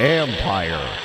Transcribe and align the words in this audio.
Empire. 0.00 0.98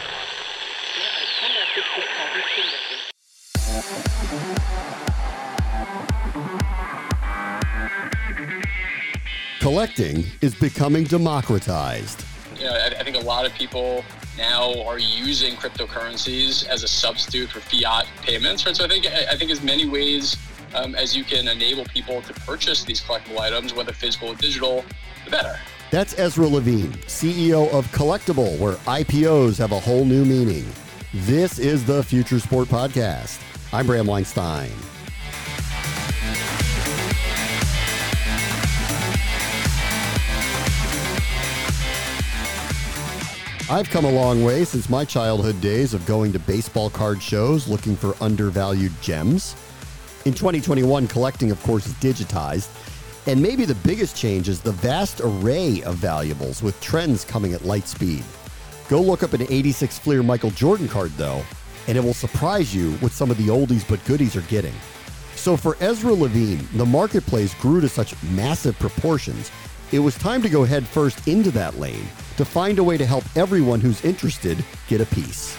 Collecting 9.60 10.24
is 10.42 10.56
becoming 10.56 11.04
democratized. 11.04 12.24
You 12.58 12.66
know, 12.66 12.72
I, 12.72 12.88
I 12.88 13.04
think 13.04 13.18
a 13.18 13.20
lot 13.20 13.46
of 13.46 13.54
people 13.54 14.04
now 14.38 14.82
are 14.84 14.98
using 14.98 15.56
cryptocurrencies 15.56 16.66
as 16.68 16.84
a 16.84 16.88
substitute 16.88 17.50
for 17.50 17.60
fiat 17.60 18.08
payments, 18.22 18.66
right? 18.66 18.76
So 18.76 18.86
I 18.86 18.88
think 18.88 19.06
I 19.06 19.36
think 19.36 19.52
as 19.52 19.62
many 19.62 19.88
ways 19.88 20.38
um, 20.74 20.96
as 20.96 21.16
you 21.16 21.24
can 21.24 21.48
enable 21.48 21.86
people 21.86 22.22
to 22.22 22.34
purchase 22.34 22.84
these 22.84 23.02
collectible 23.02 23.40
items, 23.40 23.74
whether 23.74 23.92
physical 23.92 24.30
or 24.30 24.36
digital, 24.36 24.86
the 25.26 25.32
better. 25.32 25.60
That's 25.90 26.20
Ezra 26.20 26.46
Levine, 26.46 26.92
CEO 27.06 27.72
of 27.72 27.88
Collectable, 27.94 28.60
where 28.60 28.74
IPOs 28.74 29.58
have 29.58 29.72
a 29.72 29.80
whole 29.80 30.04
new 30.04 30.26
meaning. 30.26 30.68
This 31.14 31.60
is 31.60 31.86
the 31.86 32.04
Future 32.04 32.42
Sport 32.42 32.68
Podcast. 32.68 33.42
I'm 33.72 33.88
Bram 33.88 34.06
Weinstein. 34.06 34.70
I've 43.70 43.90
come 43.90 44.04
a 44.04 44.12
long 44.12 44.44
way 44.44 44.66
since 44.66 44.90
my 44.90 45.06
childhood 45.06 45.62
days 45.62 45.94
of 45.94 46.06
going 46.06 46.34
to 46.34 46.40
baseball 46.40 46.90
card 46.90 47.24
shows 47.24 47.70
looking 47.70 47.96
for 47.96 48.14
undervalued 48.22 48.92
gems. 49.02 49.56
In 50.26 50.34
2021, 50.34 51.08
collecting, 51.08 51.50
of 51.50 51.64
course, 51.64 51.88
is 51.88 51.94
digitized. 51.94 52.68
And 53.28 53.42
maybe 53.42 53.66
the 53.66 53.76
biggest 53.76 54.16
change 54.16 54.48
is 54.48 54.62
the 54.62 54.72
vast 54.72 55.20
array 55.22 55.84
of 55.84 55.96
valuables 55.96 56.64
with 56.64 56.80
trends 56.80 57.26
coming 57.26 57.52
at 57.52 57.66
light 57.66 57.86
speed. 57.86 58.24
Go 58.88 59.02
look 59.02 59.22
up 59.22 59.34
an 59.34 59.42
86 59.42 60.00
Fleer 60.00 60.24
Michael 60.24 60.52
Jordan 60.52 60.88
card, 60.88 61.12
though, 61.18 61.44
and 61.90 61.98
it 61.98 62.02
will 62.02 62.14
surprise 62.14 62.74
you 62.74 62.94
what 62.94 63.12
some 63.12 63.30
of 63.30 63.36
the 63.36 63.48
oldies 63.48 63.86
but 63.86 64.04
goodies 64.06 64.38
are 64.38 64.42
getting. 64.44 64.74
So 65.36 65.58
for 65.58 65.76
Ezra 65.82 66.14
Levine, 66.14 66.66
the 66.76 66.86
marketplace 66.86 67.54
grew 67.56 67.82
to 67.82 67.90
such 67.90 68.16
massive 68.24 68.80
proportions, 68.80 69.52
it 69.92 70.00
was 70.00 70.16
time 70.16 70.42
to 70.42 70.50
go 70.50 70.64
headfirst 70.64 71.28
into 71.28 71.52
that 71.52 71.78
lane 71.78 72.08
to 72.38 72.46
find 72.46 72.80
a 72.80 72.84
way 72.84 72.96
to 72.96 73.06
help 73.06 73.26
everyone 73.36 73.82
who's 73.82 74.06
interested 74.06 74.64
get 74.88 75.02
a 75.02 75.06
piece. 75.08 75.58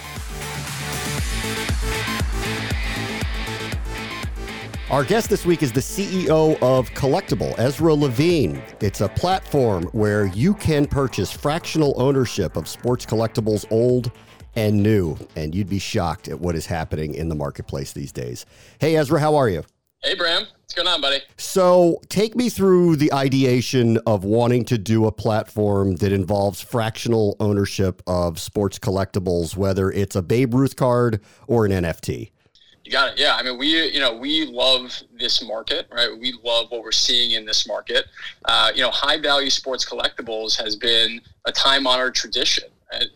Our 4.90 5.04
guest 5.04 5.28
this 5.28 5.44
week 5.44 5.62
is 5.62 5.70
the 5.70 5.80
CEO 5.80 6.56
of 6.62 6.88
Collectable, 6.92 7.54
Ezra 7.58 7.92
Levine. 7.92 8.62
It's 8.80 9.02
a 9.02 9.08
platform 9.10 9.84
where 9.92 10.24
you 10.28 10.54
can 10.54 10.86
purchase 10.86 11.30
fractional 11.30 11.92
ownership 12.00 12.56
of 12.56 12.66
sports 12.66 13.04
collectibles, 13.04 13.70
old 13.70 14.10
and 14.56 14.82
new, 14.82 15.18
and 15.36 15.54
you'd 15.54 15.68
be 15.68 15.78
shocked 15.78 16.28
at 16.28 16.40
what 16.40 16.54
is 16.54 16.64
happening 16.64 17.12
in 17.12 17.28
the 17.28 17.34
marketplace 17.34 17.92
these 17.92 18.12
days. 18.12 18.46
Hey, 18.80 18.96
Ezra, 18.96 19.20
how 19.20 19.36
are 19.36 19.50
you? 19.50 19.62
Hey, 20.02 20.14
Bram. 20.14 20.46
What's 20.62 20.72
going 20.72 20.88
on, 20.88 21.02
buddy? 21.02 21.20
So, 21.36 22.00
take 22.08 22.34
me 22.34 22.48
through 22.48 22.96
the 22.96 23.12
ideation 23.12 23.98
of 24.06 24.24
wanting 24.24 24.64
to 24.66 24.78
do 24.78 25.04
a 25.04 25.12
platform 25.12 25.96
that 25.96 26.12
involves 26.12 26.62
fractional 26.62 27.36
ownership 27.40 28.02
of 28.06 28.40
sports 28.40 28.78
collectibles, 28.78 29.54
whether 29.54 29.90
it's 29.90 30.16
a 30.16 30.22
Babe 30.22 30.54
Ruth 30.54 30.76
card 30.76 31.20
or 31.46 31.66
an 31.66 31.72
NFT. 31.72 32.30
You 32.88 32.92
got 32.92 33.12
it. 33.12 33.18
Yeah. 33.18 33.36
I 33.36 33.42
mean, 33.42 33.58
we, 33.58 33.90
you 33.90 34.00
know, 34.00 34.16
we 34.16 34.46
love 34.46 35.02
this 35.12 35.44
market, 35.44 35.86
right? 35.92 36.08
We 36.18 36.32
love 36.42 36.70
what 36.70 36.82
we're 36.82 36.90
seeing 36.90 37.32
in 37.32 37.44
this 37.44 37.68
market. 37.68 38.06
Uh, 38.46 38.72
you 38.74 38.80
know, 38.80 38.90
high 38.90 39.20
value 39.20 39.50
sports 39.50 39.86
collectibles 39.86 40.58
has 40.58 40.74
been 40.74 41.20
a 41.44 41.52
time 41.52 41.86
honored 41.86 42.14
tradition. 42.14 42.64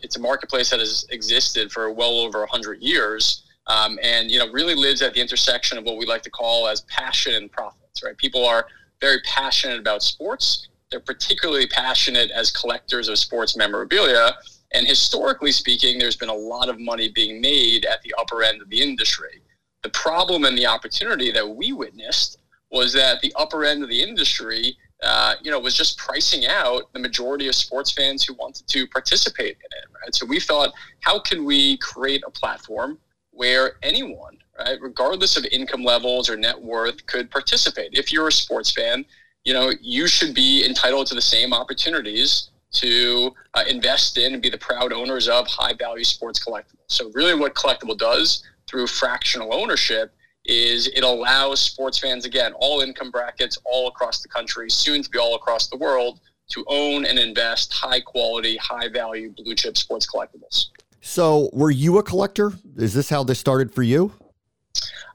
It's 0.02 0.18
a 0.18 0.20
marketplace 0.20 0.68
that 0.68 0.80
has 0.80 1.06
existed 1.08 1.72
for 1.72 1.90
well 1.90 2.18
over 2.18 2.40
100 2.40 2.82
years 2.82 3.44
um, 3.66 3.98
and 4.02 4.30
you 4.30 4.38
know 4.38 4.52
really 4.52 4.74
lives 4.74 5.00
at 5.00 5.14
the 5.14 5.22
intersection 5.22 5.78
of 5.78 5.84
what 5.84 5.96
we 5.96 6.04
like 6.04 6.20
to 6.24 6.30
call 6.30 6.68
as 6.68 6.82
passion 6.82 7.32
and 7.32 7.50
profits. 7.50 8.02
Right? 8.04 8.14
People 8.18 8.44
are 8.44 8.66
very 9.00 9.22
passionate 9.24 9.78
about 9.78 10.02
sports. 10.02 10.68
They're 10.90 11.00
particularly 11.00 11.66
passionate 11.66 12.30
as 12.30 12.50
collectors 12.50 13.08
of 13.08 13.18
sports 13.18 13.56
memorabilia. 13.56 14.34
And 14.74 14.86
historically 14.86 15.52
speaking, 15.52 15.98
there's 15.98 16.16
been 16.16 16.28
a 16.28 16.34
lot 16.34 16.68
of 16.68 16.78
money 16.78 17.08
being 17.08 17.40
made 17.40 17.86
at 17.86 18.02
the 18.02 18.14
upper 18.18 18.42
end 18.42 18.60
of 18.60 18.68
the 18.68 18.82
industry. 18.82 19.41
The 19.82 19.90
problem 19.90 20.44
and 20.44 20.56
the 20.56 20.66
opportunity 20.66 21.30
that 21.32 21.48
we 21.48 21.72
witnessed 21.72 22.38
was 22.70 22.92
that 22.94 23.20
the 23.20 23.32
upper 23.36 23.64
end 23.64 23.82
of 23.82 23.88
the 23.88 24.02
industry, 24.02 24.76
uh, 25.02 25.34
you 25.42 25.50
know, 25.50 25.58
was 25.58 25.74
just 25.74 25.98
pricing 25.98 26.46
out 26.46 26.92
the 26.92 26.98
majority 26.98 27.48
of 27.48 27.54
sports 27.54 27.92
fans 27.92 28.24
who 28.24 28.34
wanted 28.34 28.66
to 28.68 28.86
participate 28.86 29.56
in 29.56 29.78
it. 29.78 29.84
Right. 30.02 30.14
So 30.14 30.24
we 30.26 30.40
thought, 30.40 30.72
how 31.00 31.18
can 31.18 31.44
we 31.44 31.76
create 31.78 32.22
a 32.26 32.30
platform 32.30 32.98
where 33.32 33.72
anyone, 33.82 34.38
right, 34.58 34.78
regardless 34.80 35.36
of 35.36 35.44
income 35.46 35.82
levels 35.82 36.30
or 36.30 36.36
net 36.36 36.60
worth, 36.60 37.04
could 37.06 37.30
participate. 37.30 37.90
If 37.92 38.12
you're 38.12 38.28
a 38.28 38.32
sports 38.32 38.70
fan, 38.70 39.04
you 39.44 39.52
know 39.52 39.72
you 39.80 40.06
should 40.06 40.34
be 40.34 40.64
entitled 40.64 41.08
to 41.08 41.14
the 41.14 41.22
same 41.22 41.52
opportunities 41.52 42.50
to 42.72 43.34
uh, 43.54 43.64
invest 43.68 44.16
in 44.16 44.32
and 44.32 44.42
be 44.42 44.48
the 44.48 44.58
proud 44.58 44.92
owners 44.92 45.28
of 45.28 45.46
high 45.46 45.74
value 45.74 46.04
sports 46.04 46.42
collectibles. 46.42 46.86
So 46.86 47.10
really, 47.12 47.34
what 47.34 47.54
collectible 47.54 47.98
does 47.98 48.44
through 48.72 48.88
fractional 48.88 49.54
ownership 49.54 50.12
is 50.44 50.88
it 50.88 51.04
allows 51.04 51.60
sports 51.60 52.00
fans 52.00 52.24
again 52.24 52.52
all 52.54 52.80
income 52.80 53.12
brackets 53.12 53.56
all 53.64 53.86
across 53.86 54.22
the 54.22 54.28
country 54.28 54.68
soon 54.68 55.00
to 55.00 55.08
be 55.08 55.18
all 55.18 55.36
across 55.36 55.68
the 55.68 55.76
world 55.76 56.18
to 56.48 56.64
own 56.66 57.04
and 57.04 57.16
invest 57.16 57.72
high 57.72 58.00
quality 58.00 58.56
high 58.56 58.88
value 58.88 59.32
blue 59.36 59.54
chip 59.54 59.76
sports 59.76 60.04
collectibles 60.12 60.70
so, 61.04 61.50
were 61.52 61.72
you 61.72 61.98
a 61.98 62.02
collector? 62.02 62.52
Is 62.76 62.94
this 62.94 63.10
how 63.10 63.24
this 63.24 63.40
started 63.40 63.74
for 63.74 63.82
you? 63.82 64.12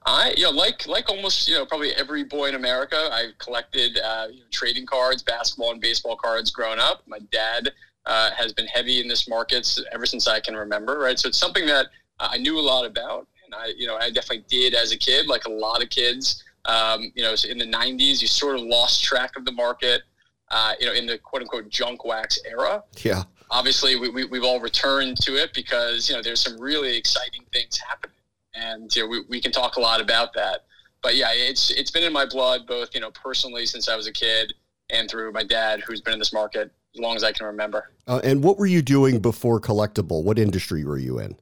I, 0.05 0.33
you 0.35 0.43
know, 0.43 0.51
like 0.51 0.85
like 0.85 1.09
almost 1.09 1.47
you 1.47 1.55
know 1.55 1.65
probably 1.65 1.93
every 1.93 2.25
boy 2.25 2.49
in 2.49 2.55
America, 2.55 3.09
I 3.11 3.29
collected 3.39 3.97
uh, 3.97 4.27
you 4.29 4.41
know, 4.41 4.45
trading 4.51 4.85
cards, 4.85 5.23
basketball 5.23 5.71
and 5.71 5.81
baseball 5.81 6.17
cards 6.17 6.51
growing 6.51 6.79
up. 6.79 7.03
My 7.07 7.19
dad 7.31 7.71
uh, 8.05 8.31
has 8.31 8.51
been 8.51 8.67
heavy 8.67 8.99
in 8.99 9.07
this 9.07 9.29
market 9.29 9.79
ever 9.93 10.05
since 10.05 10.27
I 10.27 10.41
can 10.41 10.55
remember. 10.55 10.99
Right, 10.99 11.17
so 11.17 11.29
it's 11.29 11.39
something 11.39 11.65
that 11.67 11.87
I 12.19 12.37
knew 12.37 12.59
a 12.59 12.61
lot 12.61 12.85
about, 12.85 13.25
and 13.47 13.55
I 13.55 13.73
you 13.75 13.87
know 13.87 13.97
I 13.97 14.11
definitely 14.11 14.45
did 14.47 14.75
as 14.75 14.91
a 14.91 14.97
kid, 14.97 15.27
like 15.27 15.45
a 15.45 15.51
lot 15.51 15.81
of 15.81 15.89
kids. 15.89 16.43
Um, 16.65 17.11
you 17.15 17.23
know, 17.23 17.33
in 17.49 17.57
the 17.57 17.65
'90s, 17.65 18.21
you 18.21 18.27
sort 18.27 18.55
of 18.55 18.61
lost 18.61 19.03
track 19.03 19.35
of 19.35 19.45
the 19.45 19.51
market. 19.51 20.03
Uh, 20.49 20.73
you 20.79 20.85
know, 20.85 20.93
in 20.93 21.05
the 21.05 21.17
quote 21.17 21.41
unquote 21.41 21.67
junk 21.69 22.05
wax 22.05 22.39
era. 22.45 22.83
Yeah 23.03 23.23
obviously 23.49 23.95
we, 23.95 24.09
we, 24.09 24.25
we've 24.25 24.43
all 24.43 24.59
returned 24.59 25.17
to 25.17 25.35
it 25.35 25.53
because 25.53 26.09
you 26.09 26.15
know 26.15 26.21
there's 26.21 26.41
some 26.41 26.59
really 26.59 26.95
exciting 26.97 27.43
things 27.53 27.77
happening 27.77 28.15
and 28.53 28.93
you 28.95 29.03
know, 29.03 29.07
we, 29.07 29.21
we 29.29 29.41
can 29.41 29.51
talk 29.51 29.77
a 29.77 29.79
lot 29.79 30.01
about 30.01 30.33
that 30.33 30.65
but 31.01 31.15
yeah 31.15 31.29
it's 31.31 31.71
it's 31.71 31.91
been 31.91 32.03
in 32.03 32.13
my 32.13 32.25
blood 32.25 32.67
both 32.67 32.93
you 32.93 33.01
know 33.01 33.11
personally 33.11 33.65
since 33.65 33.87
i 33.87 33.95
was 33.95 34.07
a 34.07 34.11
kid 34.11 34.53
and 34.89 35.09
through 35.09 35.31
my 35.31 35.43
dad 35.43 35.81
who's 35.81 36.01
been 36.01 36.13
in 36.13 36.19
this 36.19 36.33
market 36.33 36.71
as 36.93 36.99
long 36.99 37.15
as 37.15 37.23
i 37.23 37.31
can 37.31 37.45
remember 37.45 37.91
uh, 38.07 38.19
and 38.23 38.43
what 38.43 38.57
were 38.57 38.65
you 38.65 38.81
doing 38.81 39.19
before 39.19 39.59
collectible 39.59 40.23
what 40.23 40.37
industry 40.37 40.83
were 40.83 40.97
you 40.97 41.19
in 41.19 41.35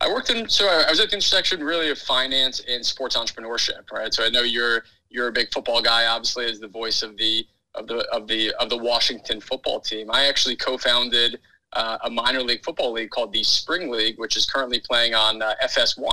i 0.00 0.08
worked 0.08 0.30
in 0.30 0.48
so 0.48 0.66
i 0.68 0.90
was 0.90 1.00
at 1.00 1.10
the 1.10 1.16
intersection 1.16 1.62
really 1.62 1.90
of 1.90 1.98
finance 1.98 2.60
and 2.68 2.84
sports 2.84 3.16
entrepreneurship 3.16 3.90
right 3.92 4.12
so 4.14 4.24
i 4.24 4.28
know 4.28 4.42
you're 4.42 4.82
you're 5.08 5.28
a 5.28 5.32
big 5.32 5.52
football 5.52 5.82
guy 5.82 6.06
obviously 6.06 6.46
as 6.46 6.60
the 6.60 6.68
voice 6.68 7.02
of 7.02 7.16
the 7.16 7.44
of 7.74 7.86
the 7.86 8.06
of 8.10 8.26
the 8.26 8.52
of 8.54 8.68
the 8.68 8.76
Washington 8.76 9.40
football 9.40 9.80
team. 9.80 10.10
I 10.10 10.26
actually 10.26 10.56
co-founded 10.56 11.38
uh, 11.72 11.98
a 12.04 12.10
minor 12.10 12.42
league 12.42 12.64
football 12.64 12.92
league 12.92 13.10
called 13.10 13.32
the 13.32 13.42
Spring 13.44 13.90
League, 13.90 14.18
which 14.18 14.36
is 14.36 14.46
currently 14.46 14.80
playing 14.80 15.14
on 15.14 15.40
uh, 15.40 15.54
FS1. 15.64 16.12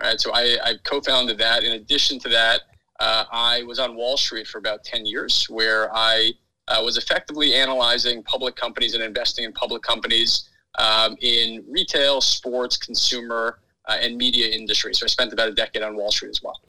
Right, 0.00 0.20
so 0.20 0.32
I, 0.34 0.58
I, 0.64 0.74
co-founded 0.84 1.38
that. 1.38 1.62
In 1.62 1.72
addition 1.72 2.18
to 2.20 2.28
that, 2.30 2.62
uh, 2.98 3.24
I 3.30 3.62
was 3.62 3.78
on 3.78 3.94
Wall 3.94 4.16
Street 4.16 4.48
for 4.48 4.58
about 4.58 4.84
ten 4.84 5.06
years, 5.06 5.46
where 5.48 5.94
I 5.94 6.32
uh, 6.68 6.82
was 6.84 6.96
effectively 6.96 7.54
analyzing 7.54 8.22
public 8.24 8.56
companies 8.56 8.94
and 8.94 9.02
investing 9.02 9.44
in 9.44 9.52
public 9.52 9.82
companies 9.82 10.48
um, 10.78 11.16
in 11.20 11.64
retail, 11.68 12.20
sports, 12.20 12.76
consumer, 12.76 13.58
uh, 13.88 13.98
and 14.00 14.16
media 14.16 14.48
industry. 14.48 14.94
So 14.94 15.04
I 15.04 15.08
spent 15.08 15.32
about 15.32 15.48
a 15.48 15.52
decade 15.52 15.82
on 15.82 15.96
Wall 15.96 16.10
Street 16.10 16.30
as 16.30 16.42
well. 16.42 16.60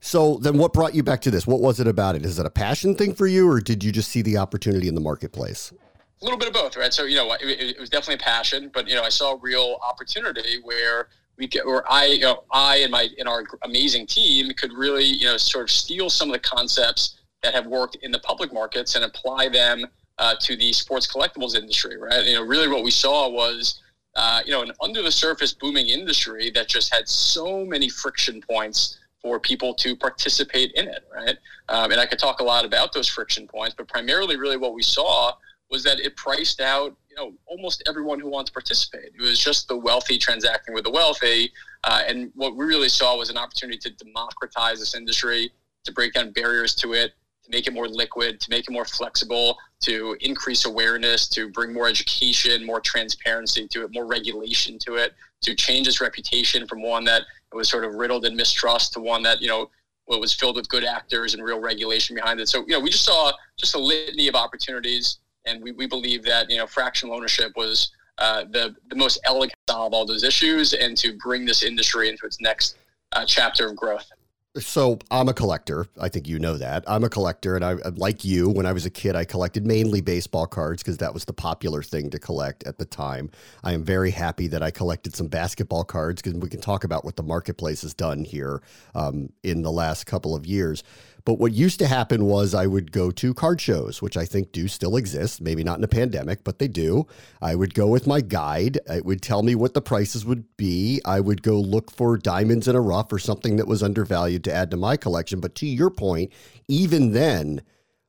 So 0.00 0.38
then 0.38 0.56
what 0.56 0.72
brought 0.72 0.94
you 0.94 1.02
back 1.02 1.20
to 1.22 1.30
this? 1.30 1.46
What 1.46 1.60
was 1.60 1.78
it 1.78 1.86
about 1.86 2.16
it? 2.16 2.24
Is 2.24 2.38
it 2.38 2.46
a 2.46 2.50
passion 2.50 2.94
thing 2.94 3.14
for 3.14 3.26
you 3.26 3.48
or 3.50 3.60
did 3.60 3.84
you 3.84 3.92
just 3.92 4.10
see 4.10 4.22
the 4.22 4.38
opportunity 4.38 4.88
in 4.88 4.94
the 4.94 5.00
marketplace? 5.00 5.72
A 6.20 6.24
little 6.24 6.38
bit 6.38 6.48
of 6.48 6.54
both, 6.54 6.76
right? 6.76 6.92
So, 6.92 7.04
you 7.04 7.16
know, 7.16 7.32
it, 7.32 7.42
it 7.42 7.80
was 7.80 7.88
definitely 7.88 8.14
a 8.14 8.18
passion, 8.18 8.70
but, 8.72 8.88
you 8.88 8.94
know, 8.94 9.02
I 9.02 9.08
saw 9.08 9.34
a 9.34 9.38
real 9.38 9.78
opportunity 9.86 10.58
where 10.62 11.08
we 11.38 11.46
get, 11.46 11.66
where 11.66 11.90
I, 11.90 12.06
you 12.06 12.20
know, 12.20 12.44
I 12.52 12.78
and 12.78 12.90
my, 12.90 13.08
and 13.18 13.26
our 13.26 13.44
amazing 13.62 14.06
team 14.06 14.50
could 14.52 14.72
really, 14.72 15.04
you 15.04 15.26
know, 15.26 15.36
sort 15.38 15.64
of 15.64 15.70
steal 15.70 16.10
some 16.10 16.28
of 16.28 16.34
the 16.34 16.40
concepts 16.40 17.20
that 17.42 17.54
have 17.54 17.66
worked 17.66 17.96
in 18.02 18.10
the 18.10 18.18
public 18.20 18.52
markets 18.52 18.96
and 18.96 19.04
apply 19.04 19.48
them 19.48 19.86
uh, 20.20 20.34
to 20.38 20.54
the 20.54 20.72
sports 20.72 21.12
collectibles 21.12 21.56
industry, 21.56 21.96
right? 21.96 22.24
You 22.26 22.34
know, 22.34 22.42
really 22.42 22.68
what 22.68 22.84
we 22.84 22.90
saw 22.90 23.28
was, 23.28 23.80
uh, 24.14 24.42
you 24.44 24.52
know, 24.52 24.62
an 24.62 24.70
under 24.80 25.02
the 25.02 25.10
surface 25.10 25.54
booming 25.54 25.88
industry 25.88 26.50
that 26.50 26.68
just 26.68 26.94
had 26.94 27.08
so 27.08 27.64
many 27.64 27.88
friction 27.88 28.42
points 28.42 28.98
for 29.22 29.40
people 29.40 29.74
to 29.74 29.96
participate 29.96 30.72
in 30.72 30.88
it, 30.88 31.04
right? 31.12 31.36
Um, 31.70 31.90
and 31.90 32.00
I 32.00 32.06
could 32.06 32.18
talk 32.18 32.40
a 32.40 32.44
lot 32.44 32.64
about 32.64 32.92
those 32.92 33.08
friction 33.08 33.48
points, 33.48 33.74
but 33.76 33.88
primarily, 33.88 34.36
really, 34.36 34.58
what 34.58 34.74
we 34.74 34.82
saw 34.82 35.32
was 35.70 35.82
that 35.84 36.00
it 36.00 36.16
priced 36.16 36.60
out 36.60 36.96
you 37.08 37.16
know 37.16 37.32
almost 37.46 37.82
everyone 37.88 38.20
who 38.20 38.28
wanted 38.28 38.48
to 38.48 38.52
participate. 38.52 39.12
It 39.18 39.22
was 39.22 39.38
just 39.38 39.68
the 39.68 39.76
wealthy 39.76 40.18
transacting 40.18 40.74
with 40.74 40.84
the 40.84 40.90
wealthy, 40.90 41.50
uh, 41.84 42.02
and 42.06 42.30
what 42.34 42.56
we 42.56 42.66
really 42.66 42.90
saw 42.90 43.16
was 43.16 43.30
an 43.30 43.38
opportunity 43.38 43.78
to 43.78 43.90
democratize 43.90 44.80
this 44.80 44.94
industry, 44.94 45.50
to 45.84 45.92
break 45.92 46.12
down 46.12 46.32
barriers 46.32 46.74
to 46.76 46.92
it, 46.92 47.14
make 47.50 47.66
it 47.66 47.72
more 47.72 47.88
liquid, 47.88 48.40
to 48.40 48.50
make 48.50 48.68
it 48.68 48.72
more 48.72 48.84
flexible, 48.84 49.56
to 49.80 50.16
increase 50.20 50.64
awareness, 50.64 51.28
to 51.28 51.48
bring 51.48 51.72
more 51.72 51.88
education, 51.88 52.64
more 52.64 52.80
transparency 52.80 53.66
to 53.68 53.84
it, 53.84 53.92
more 53.92 54.06
regulation 54.06 54.78
to 54.80 54.94
it, 54.96 55.14
to 55.42 55.54
change 55.54 55.88
its 55.88 56.00
reputation 56.00 56.66
from 56.66 56.82
one 56.82 57.04
that 57.04 57.22
was 57.52 57.68
sort 57.68 57.84
of 57.84 57.94
riddled 57.94 58.24
in 58.24 58.36
mistrust 58.36 58.92
to 58.92 59.00
one 59.00 59.22
that 59.22 59.40
you 59.40 59.48
know 59.48 59.70
was 60.06 60.34
filled 60.34 60.56
with 60.56 60.68
good 60.68 60.84
actors 60.84 61.34
and 61.34 61.44
real 61.44 61.60
regulation 61.60 62.16
behind 62.16 62.40
it. 62.40 62.48
So 62.48 62.60
you 62.66 62.72
know 62.72 62.80
we 62.80 62.90
just 62.90 63.04
saw 63.04 63.32
just 63.56 63.74
a 63.74 63.78
litany 63.78 64.28
of 64.28 64.34
opportunities, 64.34 65.18
and 65.46 65.62
we, 65.62 65.72
we 65.72 65.86
believe 65.86 66.24
that 66.24 66.50
you 66.50 66.58
know 66.58 66.66
fractional 66.66 67.14
ownership 67.14 67.52
was 67.56 67.90
uh, 68.18 68.44
the 68.50 68.74
the 68.88 68.96
most 68.96 69.20
elegant 69.24 69.54
solve 69.68 69.94
all 69.94 70.04
those 70.04 70.24
issues 70.24 70.72
and 70.72 70.96
to 70.98 71.16
bring 71.18 71.44
this 71.44 71.62
industry 71.62 72.08
into 72.08 72.26
its 72.26 72.40
next 72.40 72.76
uh, 73.12 73.24
chapter 73.24 73.68
of 73.68 73.76
growth. 73.76 74.10
So 74.58 74.98
I'm 75.12 75.28
a 75.28 75.32
collector. 75.32 75.86
I 76.00 76.08
think 76.08 76.26
you 76.26 76.40
know 76.40 76.56
that. 76.56 76.82
I'm 76.88 77.04
a 77.04 77.08
collector, 77.08 77.54
and 77.54 77.64
I 77.64 77.74
like 77.94 78.24
you. 78.24 78.48
When 78.48 78.66
I 78.66 78.72
was 78.72 78.84
a 78.84 78.90
kid, 78.90 79.14
I 79.14 79.24
collected 79.24 79.64
mainly 79.64 80.00
baseball 80.00 80.48
cards 80.48 80.82
because 80.82 80.98
that 80.98 81.14
was 81.14 81.24
the 81.24 81.32
popular 81.32 81.84
thing 81.84 82.10
to 82.10 82.18
collect 82.18 82.64
at 82.64 82.76
the 82.76 82.84
time. 82.84 83.30
I 83.62 83.74
am 83.74 83.84
very 83.84 84.10
happy 84.10 84.48
that 84.48 84.60
I 84.60 84.72
collected 84.72 85.14
some 85.14 85.28
basketball 85.28 85.84
cards 85.84 86.20
because 86.20 86.36
we 86.36 86.48
can 86.48 86.60
talk 86.60 86.82
about 86.82 87.04
what 87.04 87.14
the 87.14 87.22
marketplace 87.22 87.82
has 87.82 87.94
done 87.94 88.24
here 88.24 88.60
um, 88.96 89.32
in 89.44 89.62
the 89.62 89.70
last 89.70 90.06
couple 90.06 90.34
of 90.34 90.44
years. 90.46 90.82
But 91.24 91.34
what 91.34 91.52
used 91.52 91.78
to 91.80 91.86
happen 91.86 92.24
was 92.24 92.54
I 92.54 92.66
would 92.66 92.92
go 92.92 93.10
to 93.10 93.34
card 93.34 93.60
shows, 93.60 94.00
which 94.00 94.16
I 94.16 94.24
think 94.24 94.52
do 94.52 94.68
still 94.68 94.96
exist, 94.96 95.40
maybe 95.40 95.64
not 95.64 95.78
in 95.78 95.84
a 95.84 95.88
pandemic, 95.88 96.44
but 96.44 96.58
they 96.58 96.68
do. 96.68 97.06
I 97.40 97.54
would 97.54 97.74
go 97.74 97.86
with 97.88 98.06
my 98.06 98.20
guide. 98.20 98.78
It 98.86 99.04
would 99.04 99.22
tell 99.22 99.42
me 99.42 99.54
what 99.54 99.74
the 99.74 99.82
prices 99.82 100.24
would 100.24 100.44
be. 100.56 101.00
I 101.04 101.20
would 101.20 101.42
go 101.42 101.58
look 101.58 101.90
for 101.90 102.16
diamonds 102.16 102.68
in 102.68 102.76
a 102.76 102.80
rough 102.80 103.12
or 103.12 103.18
something 103.18 103.56
that 103.56 103.68
was 103.68 103.82
undervalued 103.82 104.44
to 104.44 104.54
add 104.54 104.70
to 104.70 104.76
my 104.76 104.96
collection. 104.96 105.40
But 105.40 105.54
to 105.56 105.66
your 105.66 105.90
point, 105.90 106.32
even 106.68 107.12
then, 107.12 107.62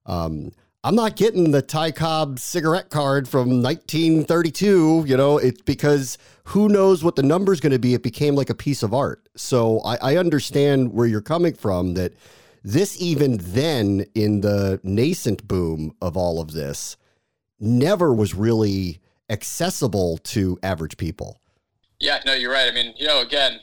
um, 0.05 0.51
I'm 0.83 0.95
not 0.95 1.15
getting 1.15 1.51
the 1.51 1.61
Ty 1.61 1.91
Cobb 1.91 2.39
cigarette 2.39 2.89
card 2.89 3.27
from 3.27 3.61
1932. 3.61 5.05
You 5.05 5.15
know, 5.15 5.37
it's 5.37 5.61
because 5.61 6.17
who 6.45 6.69
knows 6.69 7.03
what 7.03 7.15
the 7.15 7.23
number 7.23 7.53
is 7.53 7.59
going 7.59 7.71
to 7.71 7.79
be. 7.79 7.93
It 7.93 8.01
became 8.01 8.35
like 8.35 8.49
a 8.49 8.55
piece 8.55 8.81
of 8.81 8.91
art. 8.91 9.29
So 9.35 9.79
I, 9.81 10.13
I 10.13 10.17
understand 10.17 10.91
where 10.91 11.05
you're 11.05 11.21
coming 11.21 11.53
from 11.53 11.93
that 11.93 12.13
this 12.63 13.01
even 13.01 13.37
then 13.39 14.05
in 14.13 14.41
the 14.41 14.79
nascent 14.83 15.47
boom 15.47 15.95
of 16.01 16.15
all 16.15 16.39
of 16.39 16.53
this 16.53 16.97
never 17.59 18.13
was 18.13 18.33
really 18.33 18.99
accessible 19.29 20.17
to 20.17 20.59
average 20.61 20.97
people. 20.97 21.39
Yeah, 21.99 22.19
no, 22.25 22.33
you're 22.33 22.51
right. 22.51 22.69
I 22.69 22.73
mean, 22.73 22.93
you 22.97 23.07
know, 23.07 23.21
again, 23.21 23.59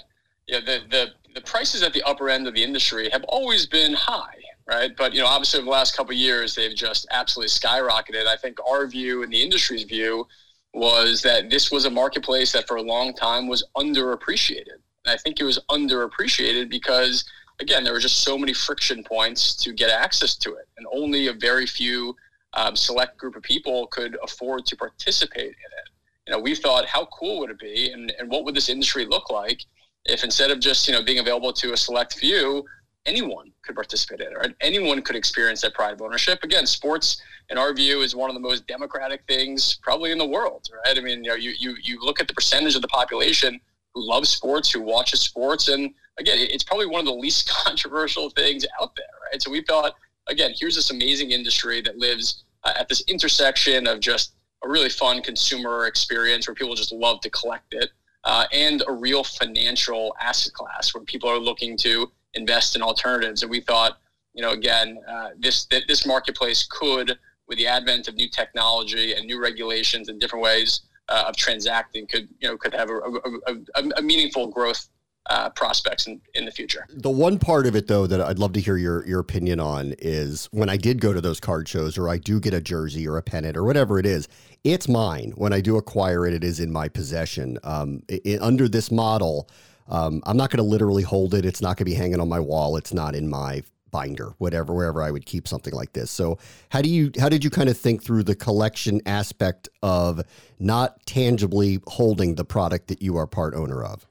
yeah, 0.47 0.61
the 0.61 0.81
the 0.91 1.07
the 1.35 1.41
prices 1.43 1.83
at 1.83 1.93
the 1.93 2.03
upper 2.03 2.29
end 2.29 2.49
of 2.49 2.55
the 2.55 2.63
industry 2.63 3.09
have 3.11 3.25
always 3.25 3.67
been 3.67 3.93
high, 3.93 4.35
right? 4.67 4.97
But 4.97 5.13
you 5.13 5.21
know, 5.21 5.27
obviously, 5.27 5.59
over 5.59 5.67
the 5.67 5.71
last 5.71 5.97
couple 5.97 6.15
years, 6.15 6.55
they've 6.55 6.75
just 6.75 7.07
absolutely 7.11 7.51
skyrocketed. 7.51 8.27
I 8.27 8.37
think 8.37 8.59
our 8.67 8.87
view 8.87 9.23
and 9.23 9.33
the 9.33 9.43
industry's 9.43 9.85
view 9.85 10.27
was 10.75 11.23
that 11.23 11.51
this 11.51 11.71
was 11.71 11.85
a 11.85 11.91
marketplace 11.91 12.53
that 12.53 12.69
for 12.69 12.77
a 12.77 12.83
long 12.83 13.15
time 13.15 13.49
was 13.49 13.65
underappreciated. 13.77 14.79
And 15.05 15.15
I 15.15 15.17
think 15.17 15.41
it 15.41 15.45
was 15.45 15.59
underappreciated 15.71 16.69
because 16.71 17.25
again, 17.61 17.85
there 17.85 17.93
were 17.93 18.01
just 18.01 18.21
so 18.23 18.39
many 18.39 18.53
friction 18.53 19.03
points 19.03 19.55
to 19.57 19.73
get 19.73 19.91
access 19.91 20.37
to 20.37 20.55
it, 20.55 20.69
and 20.77 20.87
only 20.93 21.27
a 21.27 21.33
very 21.33 21.67
few 21.67 22.17
um, 22.55 22.77
select 22.77 23.19
group 23.19 23.37
of 23.37 23.43
people 23.43 23.87
could 23.89 24.17
afford 24.23 24.67
to 24.67 24.77
participate 24.77 25.47
in 25.47 25.51
it. 25.51 25.89
You 26.27 26.33
know, 26.33 26.39
we 26.39 26.55
thought, 26.55 26.87
how 26.87 27.07
cool 27.07 27.41
would 27.41 27.51
it 27.51 27.59
be, 27.59 27.91
and, 27.93 28.13
and 28.19 28.31
what 28.31 28.45
would 28.45 28.55
this 28.55 28.69
industry 28.69 29.07
look 29.07 29.31
like 29.31 29.63
if 30.05 30.25
instead 30.25 30.51
of 30.51 30.61
just 30.61 30.87
you 30.87 30.95
know 30.95 31.03
being 31.03 31.19
available 31.19 31.53
to 31.53 31.73
a 31.73 31.77
select 31.77 32.15
few, 32.15 32.65
anyone 33.07 33.51
could 33.63 33.75
participate 33.75 34.21
in 34.21 34.33
it, 34.33 34.37
right? 34.37 34.55
Anyone 34.61 35.03
could 35.03 35.17
experience 35.17 35.61
that 35.63 35.75
pride 35.75 35.95
of 35.95 36.03
ownership. 36.03 36.43
Again, 36.43 36.67
sports, 36.67 37.21
in 37.51 37.59
our 37.59 37.73
view, 37.73 38.01
is 38.01 38.15
one 38.15 38.31
of 38.31 38.35
the 38.35 38.41
most 38.41 38.67
democratic 38.67 39.23
things 39.27 39.79
probably 39.83 40.13
in 40.13 40.19
the 40.19 40.27
world, 40.27 40.69
right? 40.85 40.99
I 40.99 41.01
mean, 41.01 41.25
you 41.25 41.31
know, 41.31 41.37
you 41.37 41.55
you, 41.59 41.77
you 41.83 42.01
look 42.01 42.21
at 42.21 42.29
the 42.29 42.35
percentage 42.35 42.75
of 42.75 42.83
the 42.83 42.89
population 42.89 43.61
who 43.95 44.07
loves 44.07 44.29
sports, 44.29 44.71
who 44.71 44.81
watches 44.81 45.21
sports, 45.21 45.69
and 45.69 45.91
again, 46.19 46.39
it's 46.39 46.65
probably 46.65 46.87
one 46.87 47.01
of 47.01 47.07
the 47.07 47.13
least 47.13 47.49
controversial 47.65 48.31
things 48.31 48.67
out 48.81 48.95
there, 48.97 49.07
right? 49.31 49.43
So 49.43 49.51
we 49.51 49.63
thought, 49.63 49.95
again, 50.29 50.53
here's 50.59 50.75
this 50.75 50.91
amazing 50.91 51.31
industry 51.31 51.81
that 51.83 51.99
lives 51.99 52.45
uh, 52.65 52.73
at 52.77 52.89
this 52.89 53.03
intersection 53.09 53.87
of 53.87 54.01
just 54.01 54.35
a 54.65 54.69
really 54.69 54.89
fun 54.89 55.23
consumer 55.23 55.87
experience 55.87 56.49
where 56.49 56.55
people 56.55 56.75
just 56.75 56.93
love 56.93 57.21
to 57.21 57.31
collect 57.31 57.75
it, 57.75 57.91
uh, 58.25 58.45
and 58.53 58.83
a 58.89 58.93
real 58.93 59.23
financial 59.23 60.15
asset 60.21 60.53
class 60.53 60.93
where 60.93 61.05
people 61.05 61.31
are 61.31 61.39
looking 61.39 61.77
to 61.77 62.11
invest 62.35 62.75
in 62.75 62.83
alternatives. 62.83 63.43
And 63.43 63.51
we 63.51 63.61
thought, 63.61 63.99
you 64.35 64.43
know, 64.43 64.51
again, 64.51 64.99
uh, 65.09 65.31
this 65.39 65.67
this 65.67 66.07
marketplace 66.07 66.67
could, 66.69 67.17
with 67.47 67.59
the 67.59 67.67
advent 67.67 68.09
of 68.09 68.17
new 68.17 68.29
technology 68.29 69.15
and 69.15 69.27
new 69.27 69.41
regulations 69.41 70.09
and 70.09 70.21
different 70.21 70.43
ways 70.43 70.83
uh, 71.09 71.25
of 71.29 71.37
transacting, 71.37 72.07
could 72.07 72.29
you 72.41 72.49
know 72.49 72.57
could 72.57 72.75
have 72.75 72.91
a, 72.91 72.97
a, 72.97 73.55
a, 73.77 73.83
a 73.99 74.03
meaningful 74.03 74.49
growth 74.49 74.89
uh, 75.29 75.51
prospects 75.51 76.07
in, 76.07 76.21
in 76.35 76.45
the 76.45 76.51
future. 76.51 76.87
The 76.89 77.11
one 77.11 77.39
part 77.39 77.67
of 77.67 77.77
it, 77.77 77.87
though, 77.87 78.07
that 78.07 78.21
I'd 78.21 78.39
love 78.39 78.53
to 78.55 78.61
hear 78.61 78.77
your 78.77 79.07
your 79.07 79.21
opinion 79.21 79.61
on 79.61 79.95
is 79.99 80.49
when 80.53 80.69
I 80.69 80.77
did 80.77 81.01
go 81.01 81.13
to 81.13 81.21
those 81.21 81.41
card 81.41 81.69
shows, 81.69 81.99
or 81.99 82.09
I 82.09 82.19
do 82.19 82.41
get 82.41 82.55
a 82.55 82.61
jersey 82.61 83.07
or 83.07 83.17
a 83.17 83.23
pennant 83.23 83.57
or 83.57 83.65
whatever 83.65 83.99
it 83.99 84.07
is, 84.07 84.29
it's 84.65 84.89
mine. 84.89 85.33
When 85.37 85.53
I 85.53 85.61
do 85.61 85.77
acquire 85.77 86.27
it, 86.27 86.35
it 86.35 86.45
is 86.45 86.61
in 86.61 86.73
my 86.73 86.89
possession. 86.89 87.59
Um, 87.63 88.03
it, 88.09 88.41
under 88.41 88.69
this 88.69 88.91
model, 88.91 89.49
um, 89.89 90.23
I'm 90.27 90.37
not 90.37 90.51
going 90.51 90.59
to 90.59 90.69
literally 90.69 91.03
hold 91.03 91.35
it. 91.35 91.45
It's 91.45 91.61
not 91.61 91.77
going 91.77 91.77
to 91.77 91.85
be 91.85 91.95
hanging 91.95 92.21
on 92.21 92.29
my 92.29 92.41
wall. 92.41 92.77
It's 92.77 92.93
not 92.93 93.15
in 93.15 93.29
my 93.29 93.63
binder, 93.91 94.35
whatever, 94.39 94.75
wherever 94.75 95.03
I 95.03 95.11
would 95.11 95.27
keep 95.27 95.49
something 95.49 95.73
like 95.73 95.93
this. 95.93 96.11
So, 96.11 96.39
how 96.71 96.83
do 96.83 96.89
you 96.89 97.11
how 97.19 97.29
did 97.29 97.45
you 97.45 97.51
kind 97.51 97.69
of 97.69 97.77
think 97.77 98.03
through 98.03 98.23
the 98.23 98.35
collection 98.35 99.01
aspect 99.07 99.69
of 99.83 100.23
not 100.59 101.05
tangibly 101.07 101.81
holding 101.87 102.35
the 102.35 102.45
product 102.45 102.89
that 102.89 103.03
you 103.03 103.17
are 103.17 103.27
part 103.27 103.55
owner 103.55 103.83
of? 103.85 104.08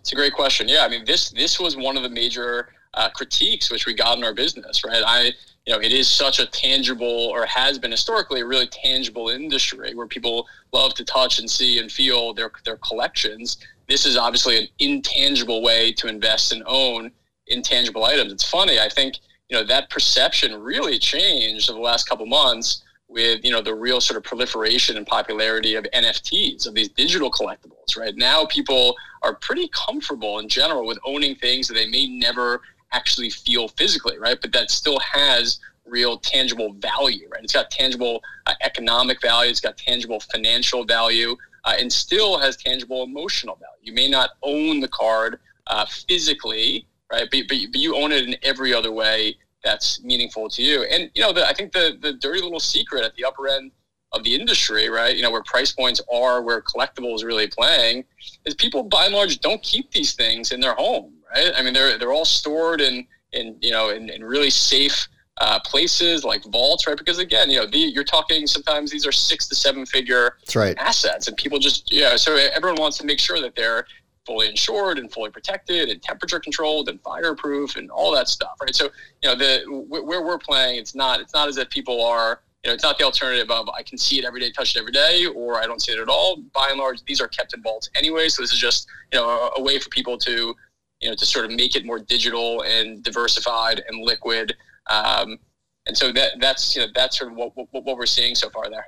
It's 0.00 0.12
a 0.12 0.14
great 0.14 0.32
question. 0.32 0.68
Yeah, 0.68 0.84
I 0.84 0.88
mean 0.88 1.04
this 1.04 1.30
this 1.30 1.58
was 1.58 1.76
one 1.76 1.96
of 1.96 2.02
the 2.02 2.08
major 2.08 2.68
uh, 2.94 3.08
critiques 3.10 3.70
which 3.70 3.86
we 3.86 3.94
got 3.94 4.18
in 4.18 4.24
our 4.24 4.34
business, 4.34 4.84
right? 4.84 5.02
I 5.04 5.32
you 5.66 5.74
know 5.74 5.80
it 5.80 5.92
is 5.92 6.08
such 6.08 6.38
a 6.38 6.46
tangible 6.46 7.28
or 7.32 7.46
has 7.46 7.78
been 7.78 7.90
historically 7.90 8.40
a 8.40 8.46
really 8.46 8.68
tangible 8.68 9.28
industry 9.28 9.94
where 9.94 10.06
people 10.06 10.46
love 10.72 10.94
to 10.94 11.04
touch 11.04 11.38
and 11.38 11.50
see 11.50 11.78
and 11.78 11.90
feel 11.90 12.32
their 12.34 12.50
their 12.64 12.76
collections. 12.78 13.58
This 13.88 14.06
is 14.06 14.16
obviously 14.16 14.58
an 14.58 14.68
intangible 14.78 15.62
way 15.62 15.92
to 15.94 16.06
invest 16.06 16.52
and 16.52 16.62
own 16.66 17.10
intangible 17.48 18.04
items. 18.04 18.32
It's 18.32 18.48
funny. 18.48 18.78
I 18.78 18.88
think 18.88 19.16
you 19.48 19.56
know 19.56 19.64
that 19.64 19.90
perception 19.90 20.60
really 20.60 20.98
changed 20.98 21.70
over 21.70 21.78
the 21.78 21.84
last 21.84 22.08
couple 22.08 22.26
months 22.26 22.82
with 23.10 23.44
you 23.44 23.50
know 23.50 23.60
the 23.60 23.74
real 23.74 24.00
sort 24.00 24.16
of 24.16 24.22
proliferation 24.22 24.96
and 24.96 25.06
popularity 25.06 25.74
of 25.74 25.84
NFTs 25.92 26.66
of 26.66 26.74
these 26.74 26.88
digital 26.88 27.30
collectibles. 27.30 27.96
Right 27.96 28.16
now, 28.16 28.46
people 28.46 28.94
are 29.22 29.34
pretty 29.34 29.68
comfortable 29.68 30.38
in 30.38 30.48
general 30.48 30.86
with 30.86 30.98
owning 31.04 31.34
things 31.36 31.68
that 31.68 31.74
they 31.74 31.86
may 31.86 32.06
never 32.06 32.62
actually 32.92 33.30
feel 33.30 33.68
physically, 33.68 34.18
right? 34.18 34.40
But 34.40 34.52
that 34.52 34.70
still 34.70 34.98
has 35.00 35.60
real 35.86 36.18
tangible 36.18 36.72
value, 36.74 37.28
right? 37.30 37.42
It's 37.42 37.52
got 37.52 37.70
tangible 37.70 38.22
uh, 38.46 38.54
economic 38.62 39.20
value, 39.20 39.50
it's 39.50 39.60
got 39.60 39.76
tangible 39.76 40.20
financial 40.20 40.84
value, 40.84 41.36
uh, 41.64 41.74
and 41.78 41.92
still 41.92 42.38
has 42.38 42.56
tangible 42.56 43.02
emotional 43.02 43.56
value. 43.56 43.80
You 43.82 43.92
may 43.92 44.08
not 44.08 44.30
own 44.42 44.80
the 44.80 44.88
card 44.88 45.38
uh, 45.66 45.86
physically, 45.86 46.86
right? 47.12 47.28
But, 47.30 47.42
but, 47.48 47.58
but 47.70 47.80
you 47.80 47.96
own 47.96 48.12
it 48.12 48.24
in 48.24 48.36
every 48.42 48.72
other 48.72 48.92
way 48.92 49.36
that's 49.62 50.02
meaningful 50.02 50.48
to 50.48 50.62
you. 50.62 50.84
And 50.84 51.10
you 51.14 51.22
know, 51.22 51.32
the, 51.32 51.46
I 51.46 51.52
think 51.52 51.72
the 51.72 51.98
the 52.00 52.14
dirty 52.14 52.40
little 52.40 52.60
secret 52.60 53.04
at 53.04 53.14
the 53.16 53.24
upper 53.24 53.48
end 53.48 53.72
of 54.12 54.24
the 54.24 54.34
industry, 54.34 54.88
right? 54.88 55.16
You 55.16 55.22
know, 55.22 55.30
where 55.30 55.42
price 55.42 55.72
points 55.72 56.00
are, 56.12 56.42
where 56.42 56.60
collectibles 56.62 57.24
really 57.24 57.46
playing, 57.46 58.04
is 58.44 58.54
people 58.54 58.82
by 58.82 59.06
and 59.06 59.14
large 59.14 59.40
don't 59.40 59.62
keep 59.62 59.90
these 59.92 60.14
things 60.14 60.52
in 60.52 60.60
their 60.60 60.74
home, 60.74 61.12
right? 61.34 61.52
I 61.56 61.62
mean, 61.62 61.74
they're 61.74 61.98
they're 61.98 62.12
all 62.12 62.24
stored 62.24 62.80
in 62.80 63.06
in 63.32 63.56
you 63.60 63.70
know 63.70 63.90
in, 63.90 64.08
in 64.10 64.24
really 64.24 64.50
safe 64.50 65.08
uh, 65.40 65.58
places 65.60 66.24
like 66.24 66.44
vaults, 66.44 66.86
right? 66.86 66.96
Because 66.96 67.18
again, 67.18 67.50
you 67.50 67.58
know, 67.58 67.66
the, 67.66 67.78
you're 67.78 68.04
talking 68.04 68.46
sometimes 68.46 68.90
these 68.90 69.06
are 69.06 69.12
six 69.12 69.48
to 69.48 69.54
seven 69.54 69.86
figure 69.86 70.36
right. 70.54 70.76
assets, 70.78 71.28
and 71.28 71.36
people 71.36 71.58
just 71.58 71.92
yeah. 71.92 72.16
So 72.16 72.36
everyone 72.36 72.80
wants 72.80 72.98
to 72.98 73.06
make 73.06 73.18
sure 73.18 73.40
that 73.40 73.54
they're 73.56 73.86
fully 74.26 74.48
insured 74.48 74.98
and 74.98 75.10
fully 75.10 75.30
protected 75.30 75.88
and 75.88 76.02
temperature 76.02 76.38
controlled 76.38 76.88
and 76.90 77.00
fireproof 77.00 77.76
and 77.76 77.90
all 77.90 78.12
that 78.12 78.28
stuff, 78.28 78.58
right? 78.60 78.74
So 78.74 78.90
you 79.22 79.30
know 79.30 79.34
the 79.34 79.62
where 79.88 80.22
we're 80.22 80.38
playing, 80.38 80.78
it's 80.78 80.94
not 80.94 81.20
it's 81.20 81.32
not 81.32 81.48
as 81.48 81.56
if 81.56 81.70
people 81.70 82.04
are 82.04 82.42
you 82.64 82.68
know 82.70 82.74
it's 82.74 82.82
not 82.82 82.98
the 82.98 83.04
alternative 83.04 83.50
of 83.50 83.68
I 83.70 83.82
can 83.82 83.96
see 83.96 84.18
it 84.18 84.24
every 84.24 84.40
day, 84.40 84.50
touch 84.50 84.76
it 84.76 84.78
every 84.78 84.92
day, 84.92 85.26
or 85.26 85.56
I 85.56 85.66
don't 85.66 85.80
see 85.80 85.92
it 85.92 85.98
at 85.98 86.08
all. 86.08 86.42
By 86.52 86.68
and 86.70 86.78
large, 86.78 87.02
these 87.04 87.20
are 87.20 87.28
kept 87.28 87.54
in 87.54 87.62
vaults 87.62 87.88
anyway, 87.94 88.28
so 88.28 88.42
this 88.42 88.52
is 88.52 88.58
just 88.58 88.86
you 89.12 89.18
know 89.18 89.28
a, 89.28 89.60
a 89.60 89.62
way 89.62 89.78
for 89.78 89.88
people 89.88 90.18
to 90.18 90.54
you 91.00 91.08
know 91.08 91.14
to 91.14 91.24
sort 91.26 91.46
of 91.46 91.52
make 91.52 91.74
it 91.74 91.86
more 91.86 91.98
digital 91.98 92.62
and 92.62 93.02
diversified 93.02 93.82
and 93.88 94.02
liquid. 94.04 94.54
Um, 94.90 95.38
and 95.86 95.96
so 95.96 96.12
that 96.12 96.32
that's 96.40 96.76
you 96.76 96.82
know 96.82 96.88
that's 96.94 97.18
sort 97.18 97.32
of 97.32 97.38
what, 97.38 97.56
what, 97.56 97.68
what 97.72 97.96
we're 97.96 98.06
seeing 98.06 98.34
so 98.34 98.50
far 98.50 98.68
there. 98.68 98.86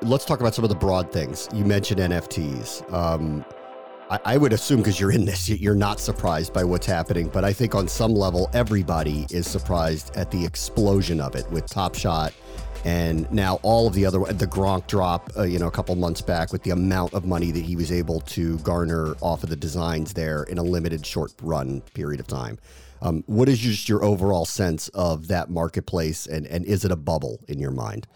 Let's 0.00 0.24
talk 0.24 0.38
about 0.38 0.54
some 0.54 0.64
of 0.64 0.70
the 0.70 0.76
broad 0.76 1.10
things. 1.10 1.48
You 1.52 1.64
mentioned 1.64 1.98
NFTs. 1.98 2.92
Um, 2.92 3.44
I, 4.10 4.20
I 4.24 4.36
would 4.36 4.52
assume 4.52 4.78
because 4.78 4.98
you're 4.98 5.12
in 5.12 5.24
this, 5.24 5.48
you're 5.48 5.74
not 5.74 6.00
surprised 6.00 6.52
by 6.52 6.64
what's 6.64 6.86
happening. 6.86 7.28
But 7.28 7.44
I 7.44 7.52
think 7.52 7.74
on 7.74 7.88
some 7.88 8.14
level, 8.14 8.50
everybody 8.52 9.26
is 9.30 9.46
surprised 9.46 10.16
at 10.16 10.30
the 10.30 10.44
explosion 10.44 11.20
of 11.20 11.34
it 11.34 11.50
with 11.50 11.66
Top 11.66 11.94
Shot 11.94 12.32
and 12.84 13.30
now 13.32 13.58
all 13.62 13.86
of 13.86 13.94
the 13.94 14.06
other 14.06 14.20
the 14.20 14.46
Gronk 14.46 14.86
drop, 14.86 15.30
uh, 15.36 15.42
you 15.42 15.58
know, 15.58 15.66
a 15.66 15.70
couple 15.70 15.94
months 15.96 16.20
back 16.20 16.52
with 16.52 16.62
the 16.62 16.70
amount 16.70 17.12
of 17.12 17.24
money 17.24 17.50
that 17.50 17.64
he 17.64 17.76
was 17.76 17.90
able 17.90 18.20
to 18.20 18.58
garner 18.58 19.14
off 19.20 19.42
of 19.42 19.50
the 19.50 19.56
designs 19.56 20.12
there 20.12 20.44
in 20.44 20.58
a 20.58 20.62
limited 20.62 21.04
short 21.04 21.32
run 21.42 21.80
period 21.94 22.20
of 22.20 22.26
time. 22.26 22.58
Um, 23.00 23.24
what 23.26 23.48
is 23.48 23.58
just 23.58 23.88
your 23.88 24.04
overall 24.04 24.44
sense 24.44 24.88
of 24.88 25.28
that 25.28 25.50
marketplace, 25.50 26.26
and 26.26 26.46
and 26.46 26.64
is 26.64 26.84
it 26.84 26.90
a 26.90 26.96
bubble 26.96 27.40
in 27.48 27.58
your 27.58 27.70
mind? 27.70 28.06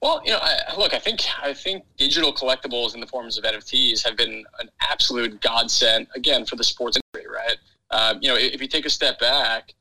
Well, 0.00 0.22
you 0.24 0.32
know, 0.32 0.38
I, 0.40 0.76
look, 0.76 0.94
I 0.94 0.98
think 0.98 1.22
I 1.42 1.52
think 1.52 1.84
digital 1.96 2.32
collectibles 2.32 2.94
in 2.94 3.00
the 3.00 3.06
forms 3.06 3.38
of 3.38 3.44
NFTs 3.44 4.04
have 4.04 4.16
been 4.16 4.44
an 4.60 4.70
absolute 4.80 5.40
godsend 5.40 6.06
again 6.14 6.44
for 6.44 6.56
the 6.56 6.64
sports 6.64 6.98
industry, 7.14 7.32
right? 7.32 7.56
Um, 7.90 8.18
you 8.22 8.28
know, 8.28 8.36
if 8.36 8.60
you 8.60 8.68
take 8.68 8.86
a 8.86 8.90
step 8.90 9.18
back, 9.18 9.74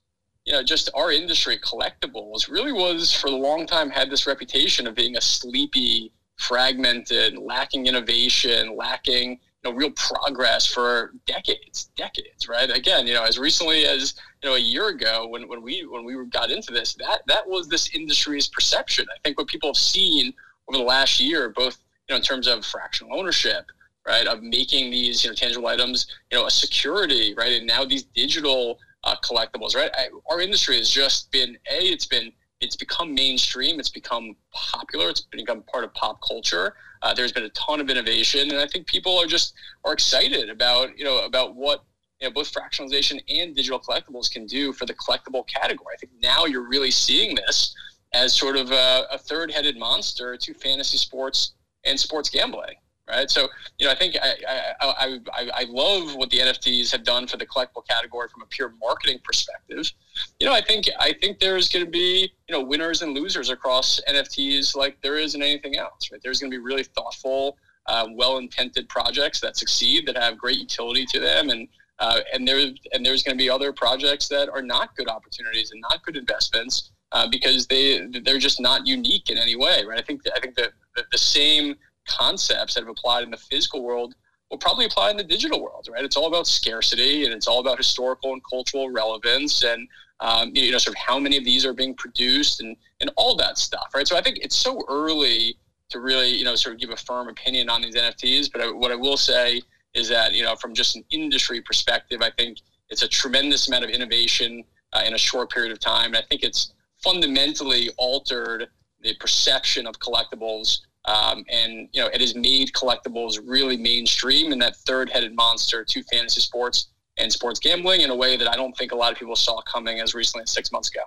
you 0.46 0.54
know, 0.54 0.64
just 0.64 0.90
our 0.96 1.12
industry, 1.12 1.58
collectibles, 1.60 2.50
really 2.50 2.72
was 2.72 3.14
for 3.14 3.28
a 3.28 3.32
long 3.32 3.66
time 3.66 3.90
had 3.90 4.10
this 4.10 4.26
reputation 4.26 4.88
of 4.88 4.96
being 4.96 5.18
a 5.18 5.22
sleepy, 5.22 6.12
fragmented, 6.38 7.38
lacking 7.38 7.86
innovation, 7.86 8.76
lacking 8.76 9.40
you 9.64 9.70
know 9.72 9.78
real 9.78 9.92
progress 9.92 10.66
for 10.66 11.14
decades, 11.26 11.90
decades, 11.96 12.48
right? 12.48 12.70
Again, 12.70 13.06
you 13.06 13.14
know, 13.14 13.24
as 13.24 13.38
recently 13.38 13.86
as 13.86 14.16
you 14.42 14.50
know 14.50 14.56
a 14.56 14.60
year 14.60 14.90
ago 14.90 15.28
when, 15.28 15.48
when 15.48 15.62
we 15.62 15.86
when 15.86 16.04
we 16.04 16.16
got 16.28 16.52
into 16.52 16.72
this, 16.72 16.94
that 16.96 17.22
that 17.28 17.48
was 17.48 17.68
this 17.68 17.94
industry's 17.94 18.48
perception. 18.48 19.06
I 19.10 19.20
think 19.24 19.38
what 19.38 19.48
people 19.48 19.70
have 19.70 19.78
seen 19.78 20.34
over 20.68 20.78
the 20.78 20.84
last 20.84 21.20
year, 21.20 21.50
both 21.50 21.78
you 22.08 22.14
know 22.14 22.18
in 22.18 22.24
terms 22.24 22.48
of 22.48 22.66
fractional 22.66 23.18
ownership, 23.18 23.66
right, 24.08 24.26
of 24.28 24.42
making 24.42 24.92
these 24.92 25.24
you 25.24 25.30
know 25.30 25.36
tangible 25.36 25.68
items, 25.68 26.08
you 26.32 26.38
know, 26.38 26.46
a 26.46 26.52
security, 26.52 27.34
right, 27.38 27.54
and 27.54 27.68
now 27.68 27.86
these 27.86 28.04
digital 28.04 28.80
uh, 29.04 29.16
collectibles, 29.24 29.76
right? 29.76 29.92
I, 29.96 30.08
our 30.30 30.42
industry 30.42 30.78
has 30.78 30.90
just 30.90 31.32
been 31.32 31.58
a, 31.70 31.84
it's 31.84 32.06
been 32.06 32.32
it's 32.62 32.76
become 32.76 33.14
mainstream. 33.14 33.80
It's 33.80 33.90
become 33.90 34.36
popular. 34.54 35.10
It's 35.10 35.22
become 35.22 35.64
part 35.64 35.84
of 35.84 35.94
pop 35.94 36.22
culture. 36.26 36.76
Uh, 37.02 37.14
there's 37.14 37.32
been 37.32 37.44
a 37.44 37.50
ton 37.50 37.82
of 37.82 37.90
innovation, 37.90 38.52
and 38.52 38.60
I 38.60 38.68
think 38.68 38.86
people 38.88 39.18
are 39.18 39.26
just 39.26 39.54
are 39.84 39.94
excited 39.94 40.50
about 40.50 40.98
you 40.98 41.04
know 41.04 41.26
about 41.26 41.56
what 41.56 41.84
you 42.20 42.28
know 42.28 42.34
both 42.34 42.54
fractionalization 42.54 43.20
and 43.28 43.56
digital 43.56 43.80
collectibles 43.80 44.32
can 44.32 44.46
do 44.46 44.72
for 44.72 44.86
the 44.86 44.94
collectible 44.94 45.46
category. 45.48 45.96
I 45.96 45.98
think 45.98 46.14
now 46.22 46.46
you're 46.46 46.68
really 46.68 46.92
seeing 46.92 47.36
this 47.36 47.76
as 48.14 48.36
sort 48.36 48.58
of 48.58 48.72
a, 48.72 49.06
a 49.10 49.18
third-headed 49.18 49.78
monster 49.78 50.36
to 50.36 50.54
fantasy 50.54 50.98
sports 50.98 51.54
and 51.86 52.00
sports 52.00 52.30
gambling 52.30 52.76
right? 53.12 53.30
So, 53.30 53.48
you 53.78 53.86
know, 53.86 53.92
I 53.92 53.96
think 53.96 54.16
I, 54.22 54.34
I, 54.82 55.20
I, 55.34 55.50
I, 55.54 55.66
love 55.70 56.16
what 56.16 56.30
the 56.30 56.38
NFTs 56.38 56.92
have 56.92 57.04
done 57.04 57.28
for 57.28 57.38
the 57.38 57.46
collectible 57.46 57.88
category 57.88 58.30
from 58.30 58.42
a 58.42 58.46
pure 58.46 58.74
marketing 58.82 59.20
perspective. 59.24 59.92
You 60.40 60.48
know, 60.48 60.54
I 60.54 60.62
think 60.62 60.90
I 61.00 61.14
think 61.14 61.40
there's 61.40 61.68
going 61.70 61.86
to 61.86 61.92
be 61.92 62.32
you 62.48 62.54
know 62.54 62.64
winners 62.64 63.02
and 63.02 63.14
losers 63.14 63.50
across 63.50 64.00
NFTs 64.08 64.76
like 64.76 65.00
there 65.02 65.18
is 65.18 65.36
in 65.36 65.42
anything 65.42 65.78
else, 65.78 66.10
right? 66.12 66.22
There's 66.24 66.40
going 66.40 66.52
to 66.52 66.58
be 66.58 66.64
really 66.64 66.84
thoughtful, 66.84 67.58
uh, 67.88 68.08
well-intended 68.14 68.88
projects 68.90 69.40
that 69.42 69.58
succeed 69.58 70.08
that 70.08 70.18
have 70.18 70.38
great 70.38 70.58
utility 70.58 71.06
to 71.08 71.20
them, 71.20 71.50
and 71.50 71.68
uh, 72.00 72.22
and 72.34 72.48
there's 72.48 72.74
and 72.94 73.06
there's 73.06 73.24
going 73.24 73.38
to 73.38 73.42
be 73.42 73.50
other 73.50 73.74
projects 73.74 74.28
that 74.30 74.50
are 74.50 74.62
not 74.62 74.96
good 74.96 75.10
opportunities 75.10 75.72
and 75.72 75.82
not 75.82 76.04
good 76.04 76.18
investments 76.18 76.92
uh, 77.12 77.28
because 77.28 77.68
they 77.68 78.08
they're 78.24 78.40
just 78.40 78.62
not 78.62 78.88
unique 78.88 79.30
in 79.30 79.38
any 79.38 79.56
way, 79.56 79.84
right? 79.86 80.00
I 80.00 80.02
think 80.02 80.22
I 80.36 80.40
think 80.40 80.56
that 80.56 80.72
the, 80.96 81.04
the 81.12 81.18
same 81.18 81.76
concepts 82.08 82.74
that 82.74 82.82
have 82.82 82.90
applied 82.90 83.24
in 83.24 83.32
the 83.32 83.38
physical 83.38 83.84
world 83.84 84.16
will 84.50 84.58
probably 84.58 84.86
apply 84.86 85.10
in 85.10 85.18
the 85.18 85.24
digital 85.24 85.62
world, 85.62 85.88
right? 85.92 86.04
It's 86.04 86.18
all 86.18 86.28
about 86.28 86.46
scarcity 86.46 87.26
and 87.26 87.34
it's 87.34 87.48
all 87.48 87.60
about 87.60 87.78
historical 87.78 88.34
and 88.34 88.42
cultural 88.50 88.90
relevance 88.90 89.64
and 89.64 89.88
um, 90.20 90.52
you 90.54 90.72
know 90.72 90.78
sort 90.78 90.96
of 90.96 91.02
how 91.02 91.18
many 91.18 91.38
of 91.38 91.46
these 91.46 91.66
are 91.66 91.74
being 91.74 91.96
produced 91.96 92.62
and 92.62 92.76
and 93.00 93.10
all 93.16 93.36
that 93.38 93.58
stuff, 93.58 93.90
right? 93.96 94.08
So 94.08 94.16
I 94.18 94.22
think 94.22 94.38
it's 94.42 94.56
so 94.56 94.84
early 94.88 95.58
to 95.90 96.00
really 96.00 96.30
you 96.30 96.44
know 96.44 96.56
sort 96.56 96.76
of 96.76 96.82
give 96.82 96.92
a 96.92 96.98
firm 96.98 97.28
opinion 97.30 97.70
on 97.70 97.82
these 97.82 97.96
NFTs, 97.96 98.52
but 98.52 98.62
I, 98.62 98.72
what 98.72 98.92
I 98.92 98.96
will 98.96 99.18
say 99.18 99.62
is 99.94 100.08
that 100.10 100.34
you 100.34 100.44
know 100.44 100.56
from 100.56 100.74
just 100.74 100.96
an 100.96 101.04
industry 101.12 101.62
perspective, 101.62 102.22
I 102.22 102.30
think 102.32 102.60
it's 102.90 103.04
a 103.04 103.08
tremendous 103.08 103.68
amount 103.68 103.86
of 103.86 103.90
innovation 103.90 104.64
uh, 104.94 105.02
in 105.06 105.16
a 105.16 105.18
short 105.18 105.50
period 105.50 105.72
of 105.72 105.80
time, 105.80 106.08
and 106.08 106.18
I 106.18 106.24
think 106.30 106.44
it's 106.44 106.74
fundamentally 107.04 107.90
altered 107.98 108.68
the 109.02 109.16
perception 109.16 109.88
of 109.88 109.98
collectibles 110.00 110.82
um, 111.06 111.44
and 111.50 111.90
you 111.94 112.02
know 112.02 112.08
it 112.08 112.22
has 112.22 112.36
made 112.36 112.72
collectibles 112.74 113.40
really 113.46 113.78
mainstream 113.78 114.52
and 114.52 114.62
that 114.62 114.76
third-headed 114.78 115.36
monster 115.36 115.84
to 115.84 116.04
fantasy 116.04 116.42
sports 116.42 116.90
and 117.18 117.32
sports 117.32 117.60
gambling 117.60 118.02
in 118.02 118.10
a 118.10 118.16
way 118.16 118.38
that 118.38 118.48
I 118.48 118.56
don't 118.56 118.76
think 118.78 118.92
a 118.92 118.96
lot 118.96 119.12
of 119.12 119.18
people 119.18 119.36
saw 119.36 119.62
coming 119.62 120.00
as 120.00 120.14
recently 120.14 120.44
as 120.44 120.52
six 120.52 120.72
months 120.72 120.90
ago. 120.90 121.02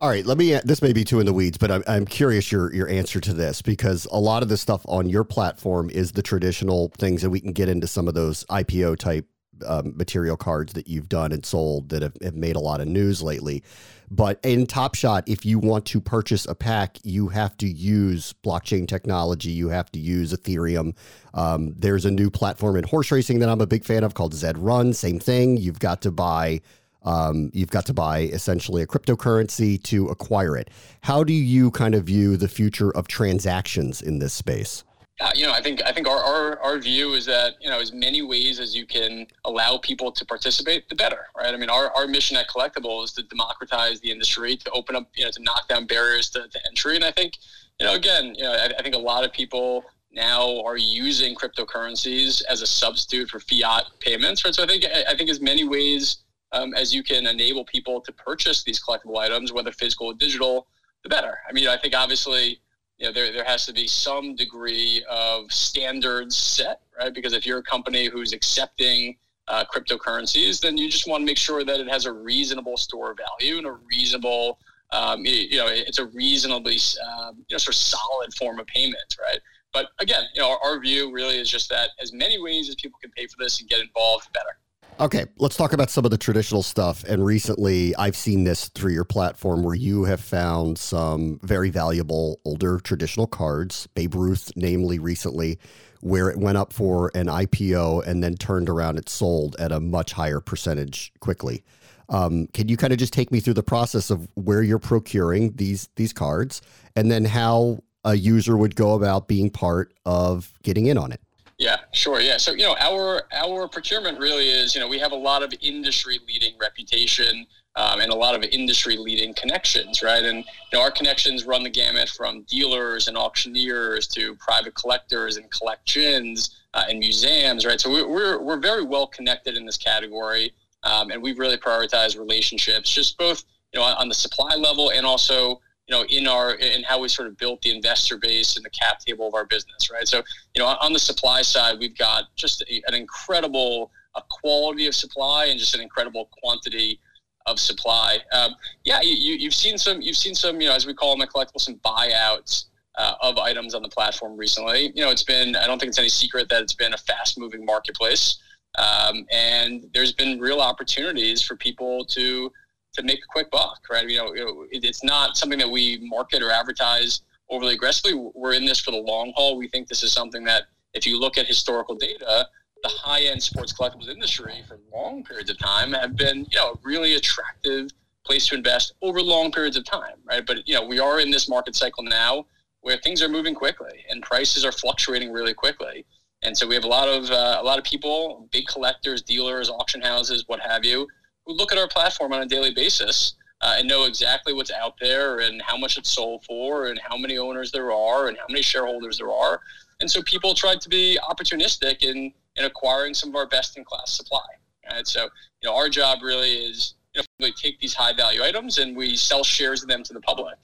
All 0.00 0.08
right, 0.08 0.26
let 0.26 0.36
me. 0.36 0.58
This 0.64 0.82
may 0.82 0.92
be 0.92 1.04
too 1.04 1.20
in 1.20 1.26
the 1.26 1.32
weeds, 1.32 1.56
but 1.56 1.70
I'm, 1.70 1.84
I'm 1.86 2.04
curious 2.04 2.50
your 2.50 2.74
your 2.74 2.88
answer 2.88 3.20
to 3.20 3.32
this 3.32 3.62
because 3.62 4.06
a 4.10 4.18
lot 4.18 4.42
of 4.42 4.48
the 4.48 4.56
stuff 4.56 4.84
on 4.86 5.08
your 5.08 5.24
platform 5.24 5.88
is 5.90 6.12
the 6.12 6.22
traditional 6.22 6.90
things, 6.98 7.22
and 7.22 7.32
we 7.32 7.40
can 7.40 7.52
get 7.52 7.68
into 7.68 7.86
some 7.86 8.08
of 8.08 8.14
those 8.14 8.44
IPO 8.44 8.98
type 8.98 9.26
um, 9.66 9.96
material 9.96 10.36
cards 10.36 10.72
that 10.74 10.88
you've 10.88 11.08
done 11.08 11.32
and 11.32 11.44
sold 11.44 11.88
that 11.90 12.02
have, 12.02 12.16
have 12.22 12.34
made 12.34 12.56
a 12.56 12.60
lot 12.60 12.80
of 12.80 12.88
news 12.88 13.22
lately. 13.22 13.62
But 14.10 14.38
in 14.42 14.66
Top 14.66 14.94
Shot, 14.94 15.24
if 15.26 15.44
you 15.44 15.58
want 15.58 15.86
to 15.86 16.00
purchase 16.00 16.46
a 16.46 16.54
pack, 16.54 16.98
you 17.02 17.28
have 17.28 17.56
to 17.58 17.68
use 17.68 18.34
blockchain 18.44 18.86
technology. 18.86 19.50
You 19.50 19.68
have 19.70 19.90
to 19.92 19.98
use 19.98 20.32
Ethereum. 20.32 20.94
Um, 21.32 21.74
there's 21.76 22.04
a 22.04 22.10
new 22.10 22.30
platform 22.30 22.76
in 22.76 22.84
horse 22.84 23.10
racing 23.10 23.38
that 23.40 23.48
I'm 23.48 23.60
a 23.60 23.66
big 23.66 23.84
fan 23.84 24.04
of 24.04 24.14
called 24.14 24.34
Zed 24.34 24.58
Run. 24.58 24.92
Same 24.92 25.18
thing. 25.18 25.56
You've 25.56 25.80
got 25.80 26.02
to 26.02 26.12
buy. 26.12 26.60
Um, 27.02 27.50
you've 27.52 27.70
got 27.70 27.86
to 27.86 27.94
buy 27.94 28.20
essentially 28.20 28.82
a 28.82 28.86
cryptocurrency 28.86 29.82
to 29.84 30.08
acquire 30.08 30.56
it. 30.56 30.70
How 31.02 31.22
do 31.22 31.34
you 31.34 31.70
kind 31.70 31.94
of 31.94 32.04
view 32.04 32.36
the 32.36 32.48
future 32.48 32.90
of 32.96 33.08
transactions 33.08 34.00
in 34.00 34.20
this 34.20 34.32
space? 34.32 34.84
Uh, 35.20 35.30
you 35.34 35.46
know, 35.46 35.52
I 35.52 35.62
think 35.62 35.80
I 35.86 35.92
think 35.92 36.08
our, 36.08 36.18
our 36.18 36.58
our 36.58 36.78
view 36.78 37.14
is 37.14 37.24
that 37.26 37.54
you 37.60 37.70
know 37.70 37.78
as 37.78 37.92
many 37.92 38.22
ways 38.22 38.58
as 38.58 38.74
you 38.74 38.84
can 38.84 39.26
allow 39.44 39.78
people 39.78 40.10
to 40.10 40.24
participate, 40.24 40.88
the 40.88 40.96
better, 40.96 41.26
right? 41.36 41.54
I 41.54 41.56
mean, 41.56 41.70
our, 41.70 41.92
our 41.94 42.08
mission 42.08 42.36
at 42.36 42.48
Collectable 42.48 43.04
is 43.04 43.12
to 43.12 43.22
democratize 43.22 44.00
the 44.00 44.10
industry, 44.10 44.56
to 44.56 44.70
open 44.72 44.96
up, 44.96 45.08
you 45.14 45.24
know, 45.24 45.30
to 45.30 45.42
knock 45.42 45.68
down 45.68 45.86
barriers 45.86 46.30
to, 46.30 46.48
to 46.48 46.60
entry, 46.68 46.96
and 46.96 47.04
I 47.04 47.12
think, 47.12 47.34
you 47.78 47.86
know, 47.86 47.94
again, 47.94 48.34
you 48.34 48.42
know, 48.42 48.52
I, 48.52 48.72
I 48.76 48.82
think 48.82 48.96
a 48.96 48.98
lot 48.98 49.24
of 49.24 49.32
people 49.32 49.84
now 50.12 50.60
are 50.64 50.76
using 50.76 51.34
cryptocurrencies 51.36 52.42
as 52.48 52.62
a 52.62 52.66
substitute 52.66 53.28
for 53.28 53.38
fiat 53.38 53.84
payments, 54.00 54.44
right? 54.44 54.54
So 54.54 54.64
I 54.64 54.66
think 54.66 54.84
I 54.84 55.14
think 55.14 55.30
as 55.30 55.40
many 55.40 55.62
ways 55.62 56.24
um, 56.50 56.74
as 56.74 56.94
you 56.94 57.02
can 57.02 57.26
enable 57.26 57.64
people 57.64 58.00
to 58.00 58.12
purchase 58.12 58.64
these 58.64 58.82
collectible 58.82 59.18
items, 59.18 59.52
whether 59.52 59.72
physical 59.72 60.08
or 60.08 60.14
digital, 60.14 60.66
the 61.02 61.08
better. 61.08 61.38
I 61.48 61.52
mean, 61.52 61.68
I 61.68 61.76
think 61.76 61.94
obviously 61.94 62.60
you 62.98 63.06
know, 63.06 63.12
there, 63.12 63.32
there 63.32 63.44
has 63.44 63.66
to 63.66 63.72
be 63.72 63.86
some 63.86 64.36
degree 64.36 65.04
of 65.10 65.50
standards 65.50 66.36
set, 66.36 66.80
right? 66.98 67.12
Because 67.12 67.32
if 67.32 67.44
you're 67.46 67.58
a 67.58 67.62
company 67.62 68.06
who's 68.06 68.32
accepting 68.32 69.16
uh, 69.48 69.64
cryptocurrencies, 69.72 70.60
then 70.60 70.78
you 70.78 70.88
just 70.88 71.08
want 71.08 71.20
to 71.22 71.26
make 71.26 71.36
sure 71.36 71.64
that 71.64 71.80
it 71.80 71.88
has 71.88 72.06
a 72.06 72.12
reasonable 72.12 72.76
store 72.76 73.14
value 73.14 73.58
and 73.58 73.66
a 73.66 73.72
reasonable, 73.72 74.58
um, 74.92 75.24
you 75.24 75.56
know, 75.56 75.66
it's 75.68 75.98
a 75.98 76.06
reasonably, 76.06 76.78
um, 77.06 77.36
you 77.48 77.54
know, 77.54 77.58
sort 77.58 77.74
of 77.74 77.80
solid 77.80 78.32
form 78.34 78.58
of 78.58 78.66
payment, 78.66 79.16
right? 79.20 79.40
But 79.72 79.88
again, 79.98 80.24
you 80.34 80.40
know, 80.40 80.50
our, 80.50 80.58
our 80.64 80.80
view 80.80 81.12
really 81.12 81.36
is 81.36 81.50
just 81.50 81.68
that 81.70 81.90
as 82.00 82.12
many 82.12 82.40
ways 82.40 82.68
as 82.68 82.76
people 82.76 82.98
can 83.02 83.10
pay 83.10 83.26
for 83.26 83.36
this 83.38 83.60
and 83.60 83.68
get 83.68 83.80
involved, 83.80 84.32
better. 84.32 84.56
Okay, 85.00 85.24
let's 85.38 85.56
talk 85.56 85.72
about 85.72 85.90
some 85.90 86.04
of 86.04 86.12
the 86.12 86.18
traditional 86.18 86.62
stuff. 86.62 87.02
And 87.02 87.24
recently, 87.24 87.96
I've 87.96 88.14
seen 88.14 88.44
this 88.44 88.68
through 88.68 88.92
your 88.92 89.04
platform 89.04 89.64
where 89.64 89.74
you 89.74 90.04
have 90.04 90.20
found 90.20 90.78
some 90.78 91.40
very 91.42 91.68
valuable 91.68 92.40
older 92.44 92.78
traditional 92.78 93.26
cards, 93.26 93.88
Babe 93.96 94.14
Ruth, 94.14 94.52
namely 94.54 95.00
recently, 95.00 95.58
where 96.00 96.30
it 96.30 96.38
went 96.38 96.58
up 96.58 96.72
for 96.72 97.10
an 97.16 97.26
IPO 97.26 98.06
and 98.06 98.22
then 98.22 98.36
turned 98.36 98.68
around, 98.68 98.96
it 98.96 99.08
sold 99.08 99.56
at 99.58 99.72
a 99.72 99.80
much 99.80 100.12
higher 100.12 100.38
percentage 100.38 101.12
quickly. 101.18 101.64
Um, 102.08 102.46
can 102.52 102.68
you 102.68 102.76
kind 102.76 102.92
of 102.92 102.98
just 103.00 103.12
take 103.12 103.32
me 103.32 103.40
through 103.40 103.54
the 103.54 103.64
process 103.64 104.10
of 104.10 104.28
where 104.34 104.62
you're 104.62 104.78
procuring 104.78 105.54
these 105.56 105.88
these 105.96 106.12
cards, 106.12 106.62
and 106.94 107.10
then 107.10 107.24
how 107.24 107.80
a 108.04 108.14
user 108.14 108.56
would 108.56 108.76
go 108.76 108.94
about 108.94 109.26
being 109.26 109.50
part 109.50 109.92
of 110.06 110.52
getting 110.62 110.86
in 110.86 110.98
on 110.98 111.10
it? 111.10 111.20
Yeah, 111.58 111.76
sure. 111.92 112.20
Yeah. 112.20 112.36
So, 112.36 112.52
you 112.52 112.64
know, 112.64 112.76
our 112.80 113.22
our 113.32 113.68
procurement 113.68 114.18
really 114.18 114.48
is, 114.48 114.74
you 114.74 114.80
know, 114.80 114.88
we 114.88 114.98
have 114.98 115.12
a 115.12 115.16
lot 115.16 115.42
of 115.42 115.52
industry 115.60 116.18
leading 116.26 116.54
reputation 116.60 117.46
um, 117.76 118.00
and 118.00 118.12
a 118.12 118.14
lot 118.14 118.34
of 118.34 118.42
industry 118.42 118.96
leading 118.96 119.34
connections, 119.34 120.02
right? 120.02 120.22
And 120.22 120.38
you 120.38 120.44
know, 120.78 120.80
our 120.80 120.90
connections 120.90 121.44
run 121.44 121.62
the 121.62 121.70
gamut 121.70 122.08
from 122.08 122.42
dealers 122.42 123.06
and 123.08 123.16
auctioneers 123.16 124.06
to 124.08 124.34
private 124.36 124.74
collectors 124.74 125.36
and 125.36 125.50
collections 125.50 126.60
uh, 126.74 126.84
and 126.88 126.98
museums, 126.98 127.64
right? 127.64 127.80
So 127.80 127.90
we're, 127.90 128.08
we're, 128.08 128.42
we're 128.42 128.60
very 128.60 128.84
well 128.84 129.06
connected 129.06 129.56
in 129.56 129.64
this 129.64 129.76
category. 129.76 130.52
Um, 130.82 131.10
and 131.10 131.22
we've 131.22 131.38
really 131.38 131.56
prioritized 131.56 132.18
relationships, 132.18 132.90
just 132.90 133.16
both 133.16 133.44
you 133.72 133.80
know 133.80 133.86
on, 133.86 133.96
on 133.96 134.08
the 134.08 134.14
supply 134.14 134.54
level 134.56 134.90
and 134.90 135.06
also 135.06 135.60
you 135.86 135.94
know, 135.94 136.04
in 136.08 136.26
our 136.26 136.54
in 136.54 136.82
how 136.82 137.00
we 137.00 137.08
sort 137.08 137.28
of 137.28 137.36
built 137.36 137.60
the 137.62 137.74
investor 137.74 138.16
base 138.16 138.56
and 138.56 138.64
the 138.64 138.70
cap 138.70 139.00
table 139.00 139.28
of 139.28 139.34
our 139.34 139.44
business, 139.44 139.90
right? 139.90 140.08
So, 140.08 140.22
you 140.54 140.62
know, 140.62 140.66
on 140.66 140.92
the 140.92 140.98
supply 140.98 141.42
side, 141.42 141.78
we've 141.78 141.96
got 141.96 142.24
just 142.36 142.62
a, 142.62 142.82
an 142.88 142.94
incredible 142.94 143.90
a 144.16 144.22
quality 144.30 144.86
of 144.86 144.94
supply 144.94 145.46
and 145.46 145.58
just 145.58 145.74
an 145.74 145.80
incredible 145.80 146.28
quantity 146.40 147.00
of 147.46 147.58
supply. 147.58 148.18
Um, 148.32 148.54
yeah, 148.84 149.00
you, 149.02 149.34
you've 149.34 149.54
seen 149.54 149.76
some 149.76 150.00
you've 150.00 150.16
seen 150.16 150.34
some 150.34 150.60
you 150.60 150.68
know 150.68 150.74
as 150.74 150.86
we 150.86 150.94
call 150.94 151.12
them 151.12 151.22
at 151.22 151.30
collectible 151.30 151.60
some 151.60 151.76
buyouts 151.84 152.66
uh, 152.96 153.14
of 153.20 153.38
items 153.38 153.74
on 153.74 153.82
the 153.82 153.88
platform 153.88 154.36
recently. 154.36 154.92
You 154.94 155.04
know, 155.04 155.10
it's 155.10 155.24
been 155.24 155.56
I 155.56 155.66
don't 155.66 155.78
think 155.78 155.88
it's 155.88 155.98
any 155.98 156.08
secret 156.08 156.48
that 156.48 156.62
it's 156.62 156.74
been 156.74 156.94
a 156.94 156.98
fast 156.98 157.38
moving 157.38 157.64
marketplace, 157.64 158.38
um, 158.78 159.26
and 159.30 159.84
there's 159.92 160.12
been 160.12 160.40
real 160.40 160.60
opportunities 160.60 161.42
for 161.42 161.56
people 161.56 162.04
to 162.06 162.50
to 162.94 163.02
make 163.02 163.18
a 163.18 163.28
quick 163.28 163.50
buck, 163.50 163.80
right? 163.90 164.08
You 164.08 164.18
know, 164.18 164.66
it's 164.70 165.04
not 165.04 165.36
something 165.36 165.58
that 165.58 165.70
we 165.70 165.98
market 166.02 166.42
or 166.42 166.50
advertise 166.50 167.22
overly 167.50 167.74
aggressively. 167.74 168.30
We're 168.34 168.54
in 168.54 168.64
this 168.64 168.80
for 168.80 168.90
the 168.90 168.98
long 168.98 169.32
haul. 169.36 169.56
We 169.56 169.68
think 169.68 169.88
this 169.88 170.02
is 170.02 170.12
something 170.12 170.44
that, 170.44 170.64
if 170.94 171.06
you 171.06 171.18
look 171.18 171.36
at 171.36 171.46
historical 171.46 171.96
data, 171.96 172.46
the 172.82 172.88
high-end 172.88 173.42
sports 173.42 173.72
collectibles 173.72 174.08
industry 174.08 174.62
for 174.68 174.78
long 174.92 175.24
periods 175.24 175.50
of 175.50 175.58
time 175.58 175.92
have 175.92 176.16
been, 176.16 176.46
you 176.50 176.58
know, 176.58 176.72
a 176.72 176.78
really 176.84 177.14
attractive 177.14 177.90
place 178.24 178.46
to 178.48 178.54
invest 178.54 178.94
over 179.02 179.20
long 179.20 179.50
periods 179.50 179.76
of 179.76 179.84
time, 179.84 180.16
right? 180.24 180.44
But 180.46 180.66
you 180.68 180.74
know, 180.74 180.84
we 180.84 180.98
are 180.98 181.20
in 181.20 181.30
this 181.30 181.48
market 181.48 181.74
cycle 181.74 182.04
now 182.04 182.46
where 182.80 182.96
things 182.98 183.22
are 183.22 183.28
moving 183.28 183.54
quickly 183.54 184.04
and 184.10 184.22
prices 184.22 184.64
are 184.64 184.72
fluctuating 184.72 185.32
really 185.32 185.54
quickly. 185.54 186.04
And 186.42 186.56
so 186.56 186.66
we 186.66 186.74
have 186.74 186.84
a 186.84 186.88
lot 186.88 187.08
of 187.08 187.30
uh, 187.30 187.58
a 187.60 187.64
lot 187.64 187.78
of 187.78 187.84
people, 187.84 188.48
big 188.52 188.66
collectors, 188.66 189.22
dealers, 189.22 189.70
auction 189.70 190.02
houses, 190.02 190.44
what 190.46 190.60
have 190.60 190.84
you, 190.84 191.08
look 191.46 191.72
at 191.72 191.78
our 191.78 191.88
platform 191.88 192.32
on 192.32 192.42
a 192.42 192.46
daily 192.46 192.72
basis 192.72 193.34
uh, 193.60 193.76
and 193.78 193.88
know 193.88 194.04
exactly 194.04 194.52
what's 194.52 194.70
out 194.70 194.94
there 195.00 195.40
and 195.40 195.60
how 195.62 195.76
much 195.76 195.96
it's 195.96 196.10
sold 196.10 196.44
for 196.44 196.86
and 196.86 197.00
how 197.02 197.16
many 197.16 197.38
owners 197.38 197.70
there 197.72 197.92
are 197.92 198.28
and 198.28 198.36
how 198.36 198.44
many 198.48 198.62
shareholders 198.62 199.18
there 199.18 199.30
are. 199.30 199.60
And 200.00 200.10
so 200.10 200.22
people 200.22 200.54
tried 200.54 200.80
to 200.82 200.88
be 200.88 201.18
opportunistic 201.22 202.02
in, 202.02 202.32
in 202.56 202.64
acquiring 202.64 203.14
some 203.14 203.30
of 203.30 203.36
our 203.36 203.46
best 203.46 203.76
in 203.76 203.84
class 203.84 204.12
supply. 204.12 204.44
Right? 204.90 205.06
So, 205.06 205.22
you 205.22 205.68
know, 205.68 205.74
our 205.74 205.88
job 205.88 206.18
really 206.22 206.52
is 206.52 206.94
you 207.14 207.22
know, 207.22 207.46
we 207.46 207.52
take 207.52 207.78
these 207.80 207.94
high 207.94 208.12
value 208.12 208.42
items 208.42 208.78
and 208.78 208.96
we 208.96 209.16
sell 209.16 209.44
shares 209.44 209.82
of 209.82 209.88
them 209.88 210.02
to 210.02 210.12
the 210.12 210.20
public. 210.20 210.56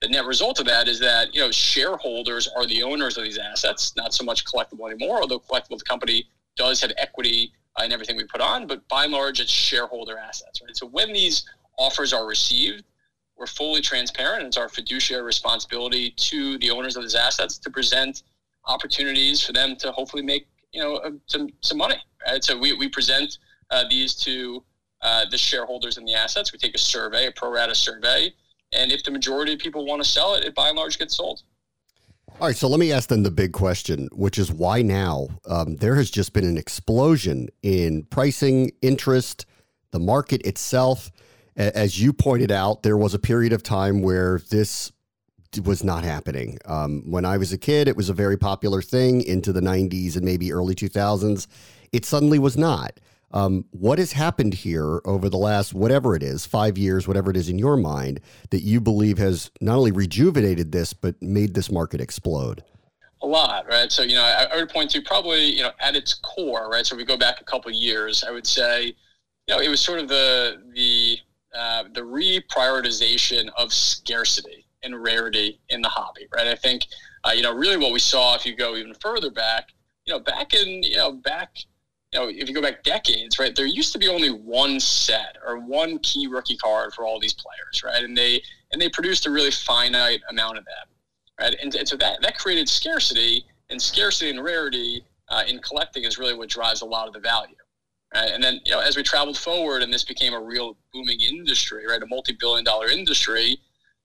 The 0.00 0.08
net 0.08 0.26
result 0.26 0.58
of 0.58 0.66
that 0.66 0.88
is 0.88 0.98
that, 0.98 1.32
you 1.32 1.40
know, 1.40 1.52
shareholders 1.52 2.48
are 2.56 2.66
the 2.66 2.82
owners 2.82 3.16
of 3.16 3.24
these 3.24 3.38
assets, 3.38 3.94
not 3.96 4.12
so 4.12 4.24
much 4.24 4.44
collectible 4.44 4.90
anymore, 4.90 5.20
although 5.20 5.38
collectible 5.38 5.78
the 5.78 5.84
company 5.84 6.26
does 6.56 6.80
have 6.80 6.92
equity 6.98 7.52
and 7.78 7.92
everything 7.92 8.16
we 8.16 8.24
put 8.24 8.40
on, 8.40 8.66
but 8.66 8.86
by 8.88 9.04
and 9.04 9.12
large, 9.12 9.40
it's 9.40 9.50
shareholder 9.50 10.18
assets, 10.18 10.60
right? 10.62 10.76
So 10.76 10.86
when 10.86 11.12
these 11.12 11.44
offers 11.78 12.12
are 12.12 12.26
received, 12.26 12.84
we're 13.36 13.46
fully 13.46 13.80
transparent. 13.80 14.46
It's 14.46 14.56
our 14.56 14.68
fiduciary 14.68 15.22
responsibility 15.22 16.10
to 16.10 16.58
the 16.58 16.70
owners 16.70 16.96
of 16.96 17.02
these 17.02 17.14
assets 17.14 17.58
to 17.58 17.70
present 17.70 18.22
opportunities 18.66 19.42
for 19.42 19.52
them 19.52 19.74
to 19.76 19.90
hopefully 19.90 20.22
make 20.22 20.46
you 20.72 20.82
know 20.82 20.96
uh, 20.96 21.10
some 21.26 21.48
some 21.60 21.78
money. 21.78 21.96
Right? 22.26 22.44
So 22.44 22.56
we, 22.56 22.72
we 22.74 22.88
present 22.88 23.38
uh, 23.70 23.84
these 23.88 24.14
to 24.16 24.62
uh, 25.00 25.24
the 25.30 25.38
shareholders 25.38 25.96
and 25.96 26.06
the 26.06 26.14
assets. 26.14 26.52
We 26.52 26.58
take 26.58 26.74
a 26.74 26.78
survey, 26.78 27.26
a 27.26 27.32
pro 27.32 27.50
rata 27.50 27.74
survey, 27.74 28.32
and 28.72 28.92
if 28.92 29.02
the 29.02 29.10
majority 29.10 29.54
of 29.54 29.58
people 29.58 29.84
want 29.86 30.02
to 30.02 30.08
sell 30.08 30.34
it, 30.34 30.44
it 30.44 30.54
by 30.54 30.68
and 30.68 30.76
large 30.76 30.98
gets 30.98 31.16
sold. 31.16 31.42
All 32.40 32.48
right, 32.48 32.56
so 32.56 32.66
let 32.66 32.80
me 32.80 32.90
ask 32.90 33.08
then 33.08 33.22
the 33.22 33.30
big 33.30 33.52
question, 33.52 34.08
which 34.12 34.36
is 34.36 34.50
why 34.50 34.82
now? 34.82 35.28
Um, 35.46 35.76
there 35.76 35.94
has 35.94 36.10
just 36.10 36.32
been 36.32 36.44
an 36.44 36.58
explosion 36.58 37.48
in 37.62 38.02
pricing, 38.04 38.72
interest, 38.82 39.46
the 39.92 40.00
market 40.00 40.42
itself. 40.44 41.12
As 41.56 42.00
you 42.00 42.12
pointed 42.12 42.50
out, 42.50 42.82
there 42.82 42.96
was 42.96 43.14
a 43.14 43.18
period 43.18 43.52
of 43.52 43.62
time 43.62 44.02
where 44.02 44.40
this 44.50 44.90
was 45.64 45.84
not 45.84 46.02
happening. 46.02 46.58
Um, 46.64 47.02
when 47.10 47.24
I 47.24 47.36
was 47.36 47.52
a 47.52 47.58
kid, 47.58 47.86
it 47.86 47.96
was 47.96 48.08
a 48.08 48.14
very 48.14 48.36
popular 48.36 48.82
thing 48.82 49.22
into 49.22 49.52
the 49.52 49.60
90s 49.60 50.16
and 50.16 50.24
maybe 50.24 50.52
early 50.52 50.74
2000s. 50.74 51.46
It 51.92 52.04
suddenly 52.04 52.38
was 52.38 52.56
not. 52.56 52.98
Um, 53.32 53.64
what 53.70 53.98
has 53.98 54.12
happened 54.12 54.54
here 54.54 55.00
over 55.04 55.28
the 55.28 55.38
last, 55.38 55.72
whatever 55.72 56.14
it 56.14 56.22
is, 56.22 56.44
five 56.44 56.76
years, 56.76 57.08
whatever 57.08 57.30
it 57.30 57.36
is 57.36 57.48
in 57.48 57.58
your 57.58 57.76
mind, 57.76 58.20
that 58.50 58.60
you 58.60 58.80
believe 58.80 59.18
has 59.18 59.50
not 59.60 59.78
only 59.78 59.92
rejuvenated 59.92 60.72
this, 60.72 60.92
but 60.92 61.20
made 61.22 61.54
this 61.54 61.70
market 61.70 62.00
explode? 62.00 62.62
A 63.22 63.26
lot, 63.26 63.66
right? 63.68 63.90
So, 63.90 64.02
you 64.02 64.16
know, 64.16 64.22
I, 64.22 64.48
I 64.52 64.56
would 64.56 64.68
point 64.68 64.90
to 64.90 65.00
probably, 65.00 65.44
you 65.44 65.62
know, 65.62 65.70
at 65.80 65.96
its 65.96 66.14
core, 66.14 66.68
right? 66.70 66.84
So, 66.84 66.94
if 66.94 66.98
we 66.98 67.04
go 67.04 67.16
back 67.16 67.40
a 67.40 67.44
couple 67.44 67.70
years, 67.70 68.24
I 68.24 68.32
would 68.32 68.46
say, 68.46 68.86
you 68.86 69.54
know, 69.54 69.60
it 69.60 69.68
was 69.68 69.80
sort 69.80 70.00
of 70.00 70.08
the 70.08 70.62
the 70.74 71.18
uh, 71.56 71.84
the 71.94 72.00
reprioritization 72.00 73.48
of 73.56 73.72
scarcity 73.72 74.66
and 74.82 75.02
rarity 75.02 75.60
in 75.68 75.80
the 75.80 75.88
hobby, 75.88 76.26
right? 76.34 76.48
I 76.48 76.54
think, 76.54 76.86
uh, 77.24 77.30
you 77.30 77.42
know, 77.42 77.54
really 77.54 77.76
what 77.76 77.92
we 77.92 77.98
saw, 77.98 78.34
if 78.34 78.44
you 78.44 78.56
go 78.56 78.74
even 78.74 78.94
further 78.94 79.30
back, 79.30 79.68
you 80.06 80.12
know, 80.12 80.18
back 80.18 80.54
in, 80.54 80.82
you 80.82 80.96
know, 80.96 81.12
back 81.12 81.56
you 82.12 82.20
know, 82.20 82.28
if 82.28 82.48
you 82.48 82.54
go 82.54 82.60
back 82.60 82.82
decades, 82.82 83.38
right, 83.38 83.56
there 83.56 83.66
used 83.66 83.92
to 83.92 83.98
be 83.98 84.08
only 84.08 84.28
one 84.28 84.78
set 84.78 85.36
or 85.46 85.58
one 85.58 85.98
key 86.00 86.26
rookie 86.26 86.56
card 86.56 86.92
for 86.92 87.04
all 87.04 87.18
these 87.18 87.32
players, 87.32 87.82
right? 87.82 88.04
And 88.04 88.16
they 88.16 88.42
and 88.72 88.80
they 88.80 88.88
produced 88.90 89.26
a 89.26 89.30
really 89.30 89.50
finite 89.50 90.20
amount 90.30 90.58
of 90.58 90.64
them, 90.64 90.88
right? 91.40 91.54
And, 91.62 91.74
and 91.74 91.88
so 91.88 91.96
that 91.96 92.20
that 92.22 92.38
created 92.38 92.68
scarcity, 92.68 93.44
and 93.70 93.80
scarcity 93.80 94.30
and 94.30 94.44
rarity 94.44 95.04
uh, 95.28 95.42
in 95.48 95.58
collecting 95.60 96.04
is 96.04 96.18
really 96.18 96.34
what 96.34 96.50
drives 96.50 96.82
a 96.82 96.86
lot 96.86 97.08
of 97.08 97.14
the 97.14 97.20
value. 97.20 97.56
Right? 98.14 98.30
And 98.30 98.44
then, 98.44 98.60
you 98.66 98.72
know, 98.72 98.80
as 98.80 98.94
we 98.94 99.02
traveled 99.02 99.38
forward 99.38 99.82
and 99.82 99.92
this 99.92 100.04
became 100.04 100.34
a 100.34 100.40
real 100.40 100.76
booming 100.92 101.20
industry, 101.20 101.86
right, 101.86 102.02
a 102.02 102.06
multi-billion 102.06 102.62
dollar 102.62 102.88
industry, 102.88 103.48
you 103.48 103.58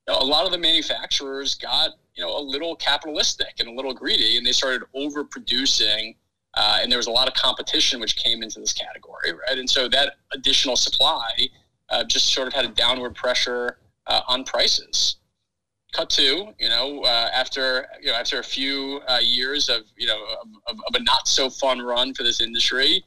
know, 0.07 0.19
a 0.19 0.23
lot 0.23 0.45
of 0.45 0.53
the 0.53 0.57
manufacturers 0.57 1.55
got, 1.55 1.89
you 2.15 2.23
know, 2.23 2.37
a 2.37 2.39
little 2.39 2.73
capitalistic 2.77 3.55
and 3.59 3.67
a 3.67 3.71
little 3.73 3.93
greedy, 3.93 4.37
and 4.37 4.45
they 4.45 4.53
started 4.53 4.83
overproducing 4.95 6.15
uh, 6.57 6.79
and 6.81 6.91
there 6.91 6.97
was 6.97 7.07
a 7.07 7.11
lot 7.11 7.27
of 7.27 7.35
competition 7.35 7.99
which 7.99 8.15
came 8.15 8.41
into 8.41 8.59
this 8.59 8.73
category, 8.73 9.31
right? 9.31 9.59
And 9.59 9.69
so 9.69 9.87
that 9.89 10.13
additional 10.33 10.75
supply 10.75 11.29
uh, 11.89 12.03
just 12.03 12.33
sort 12.33 12.47
of 12.47 12.53
had 12.53 12.65
a 12.65 12.69
downward 12.69 13.13
pressure 13.13 13.77
uh, 14.07 14.21
on 14.27 14.43
prices. 14.43 15.17
Cut 15.93 16.09
to, 16.11 16.53
you 16.59 16.69
know, 16.69 17.01
uh, 17.03 17.29
after 17.33 17.87
you 18.01 18.07
know 18.07 18.15
after 18.15 18.39
a 18.39 18.43
few 18.43 19.01
uh, 19.07 19.19
years 19.21 19.69
of 19.69 19.83
you 19.95 20.07
know 20.07 20.19
of, 20.67 20.77
of, 20.87 20.95
a 20.95 21.03
not 21.03 21.27
so 21.27 21.49
fun 21.49 21.79
run 21.79 22.13
for 22.13 22.23
this 22.23 22.41
industry, 22.41 23.05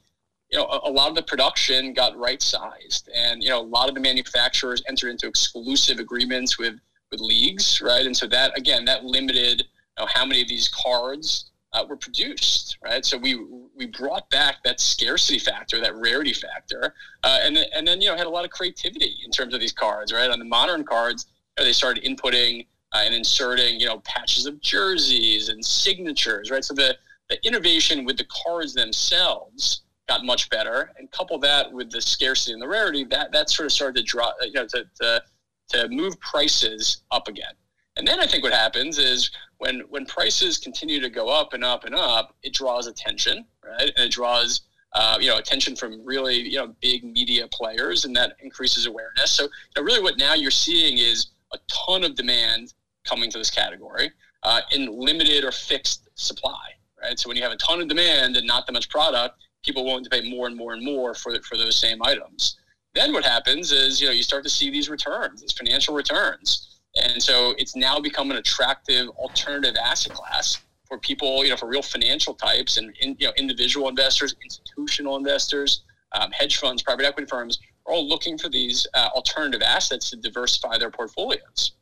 you 0.50 0.58
know, 0.58 0.64
a, 0.64 0.88
a 0.88 0.90
lot 0.90 1.10
of 1.10 1.14
the 1.14 1.22
production 1.22 1.92
got 1.92 2.16
right 2.16 2.40
sized, 2.40 3.10
and 3.14 3.42
you 3.42 3.50
know, 3.50 3.60
a 3.60 3.62
lot 3.62 3.88
of 3.88 3.94
the 3.94 4.00
manufacturers 4.00 4.82
entered 4.88 5.10
into 5.10 5.26
exclusive 5.26 5.98
agreements 5.98 6.58
with 6.58 6.76
with 7.10 7.20
leagues, 7.20 7.82
right? 7.82 8.06
And 8.06 8.16
so 8.16 8.26
that 8.28 8.56
again, 8.56 8.84
that 8.86 9.04
limited 9.04 9.60
you 9.98 10.04
know, 10.04 10.06
how 10.12 10.24
many 10.24 10.40
of 10.40 10.48
these 10.48 10.68
cards 10.68 11.49
uh, 11.72 11.84
were 11.88 11.96
produced, 11.96 12.78
right? 12.82 13.04
So 13.04 13.16
we 13.16 13.38
we 13.76 13.86
brought 13.86 14.28
back 14.30 14.56
that 14.64 14.80
scarcity 14.80 15.38
factor, 15.38 15.80
that 15.80 15.94
rarity 15.96 16.32
factor, 16.32 16.94
uh, 17.22 17.38
and 17.42 17.56
and 17.56 17.86
then 17.86 18.00
you 18.00 18.08
know 18.08 18.16
had 18.16 18.26
a 18.26 18.30
lot 18.30 18.44
of 18.44 18.50
creativity 18.50 19.16
in 19.24 19.30
terms 19.30 19.54
of 19.54 19.60
these 19.60 19.72
cards, 19.72 20.12
right? 20.12 20.30
On 20.30 20.38
the 20.38 20.44
modern 20.44 20.84
cards, 20.84 21.26
you 21.56 21.62
know, 21.62 21.66
they 21.66 21.72
started 21.72 22.04
inputting 22.04 22.66
uh, 22.92 23.02
and 23.04 23.14
inserting 23.14 23.78
you 23.78 23.86
know 23.86 24.00
patches 24.00 24.46
of 24.46 24.60
jerseys 24.60 25.48
and 25.48 25.64
signatures, 25.64 26.50
right? 26.50 26.64
So 26.64 26.74
the 26.74 26.96
the 27.28 27.38
innovation 27.46 28.04
with 28.04 28.16
the 28.16 28.26
cards 28.44 28.74
themselves 28.74 29.82
got 30.08 30.24
much 30.24 30.50
better, 30.50 30.90
and 30.98 31.08
couple 31.12 31.38
that 31.38 31.72
with 31.72 31.90
the 31.92 32.02
scarcity 32.02 32.52
and 32.52 32.60
the 32.60 32.68
rarity, 32.68 33.04
that 33.04 33.30
that 33.32 33.48
sort 33.48 33.66
of 33.66 33.72
started 33.72 33.96
to 34.00 34.02
draw, 34.02 34.32
you 34.42 34.52
know, 34.52 34.66
to 34.66 34.84
to, 35.00 35.22
to 35.68 35.88
move 35.88 36.18
prices 36.20 37.02
up 37.12 37.28
again. 37.28 37.54
And 37.96 38.06
then 38.06 38.20
I 38.20 38.26
think 38.26 38.42
what 38.42 38.52
happens 38.52 38.98
is 38.98 39.30
when 39.58 39.80
when 39.88 40.06
prices 40.06 40.58
continue 40.58 41.00
to 41.00 41.10
go 41.10 41.28
up 41.28 41.52
and 41.52 41.64
up 41.64 41.84
and 41.84 41.94
up, 41.94 42.34
it 42.42 42.54
draws 42.54 42.86
attention, 42.86 43.44
right? 43.64 43.90
And 43.96 44.06
it 44.06 44.12
draws 44.12 44.62
uh, 44.94 45.18
you 45.20 45.28
know 45.28 45.38
attention 45.38 45.76
from 45.76 46.04
really 46.04 46.36
you 46.36 46.56
know 46.56 46.74
big 46.80 47.04
media 47.04 47.48
players, 47.52 48.04
and 48.04 48.14
that 48.16 48.36
increases 48.42 48.86
awareness. 48.86 49.32
So 49.32 49.44
you 49.44 49.50
know, 49.76 49.82
really, 49.82 50.02
what 50.02 50.18
now 50.18 50.34
you're 50.34 50.50
seeing 50.50 50.98
is 50.98 51.28
a 51.52 51.58
ton 51.68 52.04
of 52.04 52.14
demand 52.14 52.74
coming 53.04 53.30
to 53.30 53.38
this 53.38 53.50
category 53.50 54.10
uh, 54.42 54.60
in 54.72 54.86
limited 54.98 55.44
or 55.44 55.52
fixed 55.52 56.08
supply, 56.14 56.70
right? 57.02 57.18
So 57.18 57.28
when 57.28 57.36
you 57.36 57.42
have 57.42 57.52
a 57.52 57.56
ton 57.56 57.80
of 57.80 57.88
demand 57.88 58.36
and 58.36 58.46
not 58.46 58.66
that 58.66 58.72
much 58.72 58.88
product, 58.88 59.36
people 59.64 59.84
willing 59.84 60.04
to 60.04 60.10
pay 60.10 60.28
more 60.28 60.46
and 60.46 60.56
more 60.56 60.72
and 60.74 60.84
more 60.84 61.14
for 61.14 61.38
for 61.42 61.56
those 61.56 61.76
same 61.76 62.02
items. 62.02 62.58
Then 62.94 63.12
what 63.12 63.24
happens 63.24 63.72
is 63.72 64.00
you 64.00 64.06
know 64.06 64.12
you 64.12 64.22
start 64.22 64.44
to 64.44 64.50
see 64.50 64.70
these 64.70 64.88
returns, 64.88 65.40
these 65.40 65.52
financial 65.52 65.94
returns. 65.94 66.69
And 66.96 67.22
so 67.22 67.54
it's 67.58 67.76
now 67.76 68.00
become 68.00 68.30
an 68.30 68.36
attractive 68.36 69.08
alternative 69.10 69.76
asset 69.82 70.12
class 70.12 70.58
for 70.86 70.98
people, 70.98 71.44
you 71.44 71.50
know, 71.50 71.56
for 71.56 71.66
real 71.66 71.82
financial 71.82 72.34
types 72.34 72.76
and 72.76 72.94
in, 73.00 73.16
you 73.18 73.28
know 73.28 73.32
individual 73.36 73.88
investors, 73.88 74.34
institutional 74.42 75.16
investors, 75.16 75.82
um, 76.12 76.30
hedge 76.32 76.58
funds, 76.58 76.82
private 76.82 77.06
equity 77.06 77.28
firms 77.28 77.60
are 77.86 77.94
all 77.94 78.08
looking 78.08 78.36
for 78.36 78.48
these 78.48 78.86
uh, 78.94 79.08
alternative 79.14 79.62
assets 79.62 80.10
to 80.10 80.16
diversify 80.16 80.76
their 80.78 80.90
portfolios. 80.90 81.72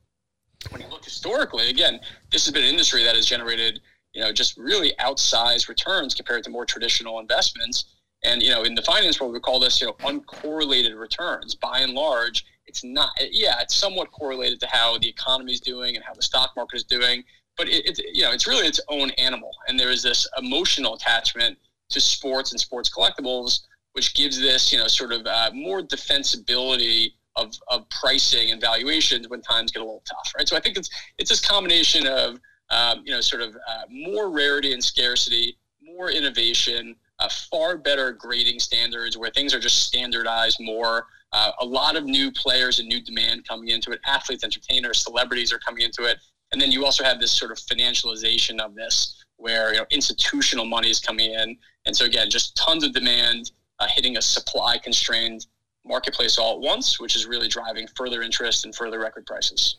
When 0.71 0.83
you 0.83 0.89
look 0.89 1.05
historically, 1.05 1.71
again, 1.71 2.01
this 2.31 2.45
has 2.45 2.53
been 2.53 2.65
an 2.65 2.71
industry 2.71 3.03
that 3.05 3.17
has 3.17 3.25
generated, 3.25 3.81
you 4.13 4.21
know, 4.21 4.33
just 4.33 4.57
really 4.59 4.93
outsized 5.01 5.69
returns 5.69 6.15
compared 6.15 6.45
to 6.45 6.51
more 6.51 6.67
traditional 6.67 7.19
investments. 7.19 7.97
And 8.25 8.43
you 8.43 8.51
know, 8.51 8.65
in 8.65 8.75
the 8.75 8.83
finance 8.83 9.21
world, 9.21 9.33
we 9.33 9.41
call 9.41 9.61
this 9.61 9.81
you 9.81 9.87
know 9.87 9.93
uncorrelated 10.01 10.99
returns. 10.99 11.55
By 11.55 11.81
and 11.81 11.95
large, 11.95 12.45
it's 12.69 12.85
not. 12.85 13.11
Yeah, 13.33 13.61
it's 13.61 13.75
somewhat 13.75 14.13
correlated 14.13 14.61
to 14.61 14.67
how 14.69 14.99
the 14.99 15.09
economy 15.09 15.53
is 15.53 15.61
doing 15.61 15.97
and 15.97 16.05
how 16.05 16.15
the 16.15 16.23
stock 16.23 16.53
market 16.55 16.77
is 16.77 16.85
doing, 16.85 17.25
but 17.57 17.69
it, 17.69 17.87
it's 17.87 17.99
you 17.99 18.23
know 18.23 18.33
it's 18.33 18.47
really 18.47 18.67
its 18.67 18.81
own 18.89 19.11
animal. 19.13 19.51
And 19.67 19.81
there 19.81 19.91
is 19.91 20.03
this 20.03 20.29
emotional 20.39 20.95
attachment 20.95 21.59
to 21.91 22.01
sports 22.01 22.53
and 22.53 22.61
sports 22.61 22.91
collectibles, 22.91 23.61
which 23.95 24.15
gives 24.15 24.39
this 24.39 24.73
you 24.73 24.79
know 24.79 24.87
sort 24.87 25.13
of 25.13 25.27
uh, 25.27 25.51
more 25.55 25.83
defensibility 25.83 27.13
of, 27.37 27.53
of 27.69 27.89
pricing 27.91 28.51
and 28.51 28.61
valuations 28.61 29.29
when 29.29 29.41
times 29.41 29.71
get 29.73 29.81
a 29.81 29.85
little 29.85 30.03
tough, 30.09 30.33
right? 30.37 30.49
So 30.49 30.57
I 30.57 30.61
think 30.61 30.77
it's 30.77 30.91
it's 31.19 31.31
this 31.31 31.45
combination 31.45 32.07
of 32.07 32.39
um, 32.71 33.03
you 33.05 33.13
know 33.13 33.21
sort 33.21 33.43
of 33.43 33.55
uh, 33.57 33.83
more 33.91 34.31
rarity 34.31 34.73
and 34.73 34.85
scarcity, 34.85 35.57
more 35.83 36.11
innovation, 36.11 36.97
uh, 37.19 37.29
far 37.51 37.77
better 37.77 38.13
grading 38.13 38.61
standards 38.61 39.17
where 39.17 39.31
things 39.31 39.55
are 39.55 39.61
just 39.61 39.85
standardized 39.85 40.59
more. 40.61 41.07
Uh, 41.33 41.51
a 41.61 41.65
lot 41.65 41.97
of 41.97 42.05
new 42.05 42.33
players 42.33 42.79
and 42.79 42.89
new 42.89 43.01
demand 43.03 43.47
coming 43.47 43.69
into 43.69 43.91
it. 43.91 44.01
Athletes, 44.07 44.45
entertainers, 44.45 45.03
celebrities 45.03 45.53
are 45.53 45.59
coming 45.59 45.83
into 45.83 46.05
it, 46.05 46.19
and 46.53 46.61
then 46.61 46.73
you 46.73 46.85
also 46.85 47.05
have 47.05 47.21
this 47.21 47.33
sort 47.33 47.51
of 47.51 47.59
financialization 47.59 48.61
of 48.61 48.75
this, 48.75 49.25
where 49.37 49.73
you 49.73 49.79
know 49.79 49.87
institutional 49.91 50.65
money 50.65 50.91
is 50.91 51.01
coming 51.01 51.33
in, 51.33 51.57
and 51.85 51.95
so 51.95 52.07
again, 52.07 52.31
just 52.31 52.57
tons 52.57 52.83
of 52.83 52.93
demand 52.93 53.53
uh, 53.79 53.87
hitting 53.95 54.17
a 54.17 54.23
supply 54.23 54.79
constrained 54.79 55.47
marketplace 55.85 56.39
all 56.39 56.55
at 56.55 56.61
once, 56.61 56.99
which 56.99 57.15
is 57.15 57.27
really 57.27 57.49
driving 57.49 57.87
further 57.97 58.23
interest 58.23 58.65
and 58.65 58.75
further 58.75 58.99
record 58.99 59.27
prices. 59.27 59.77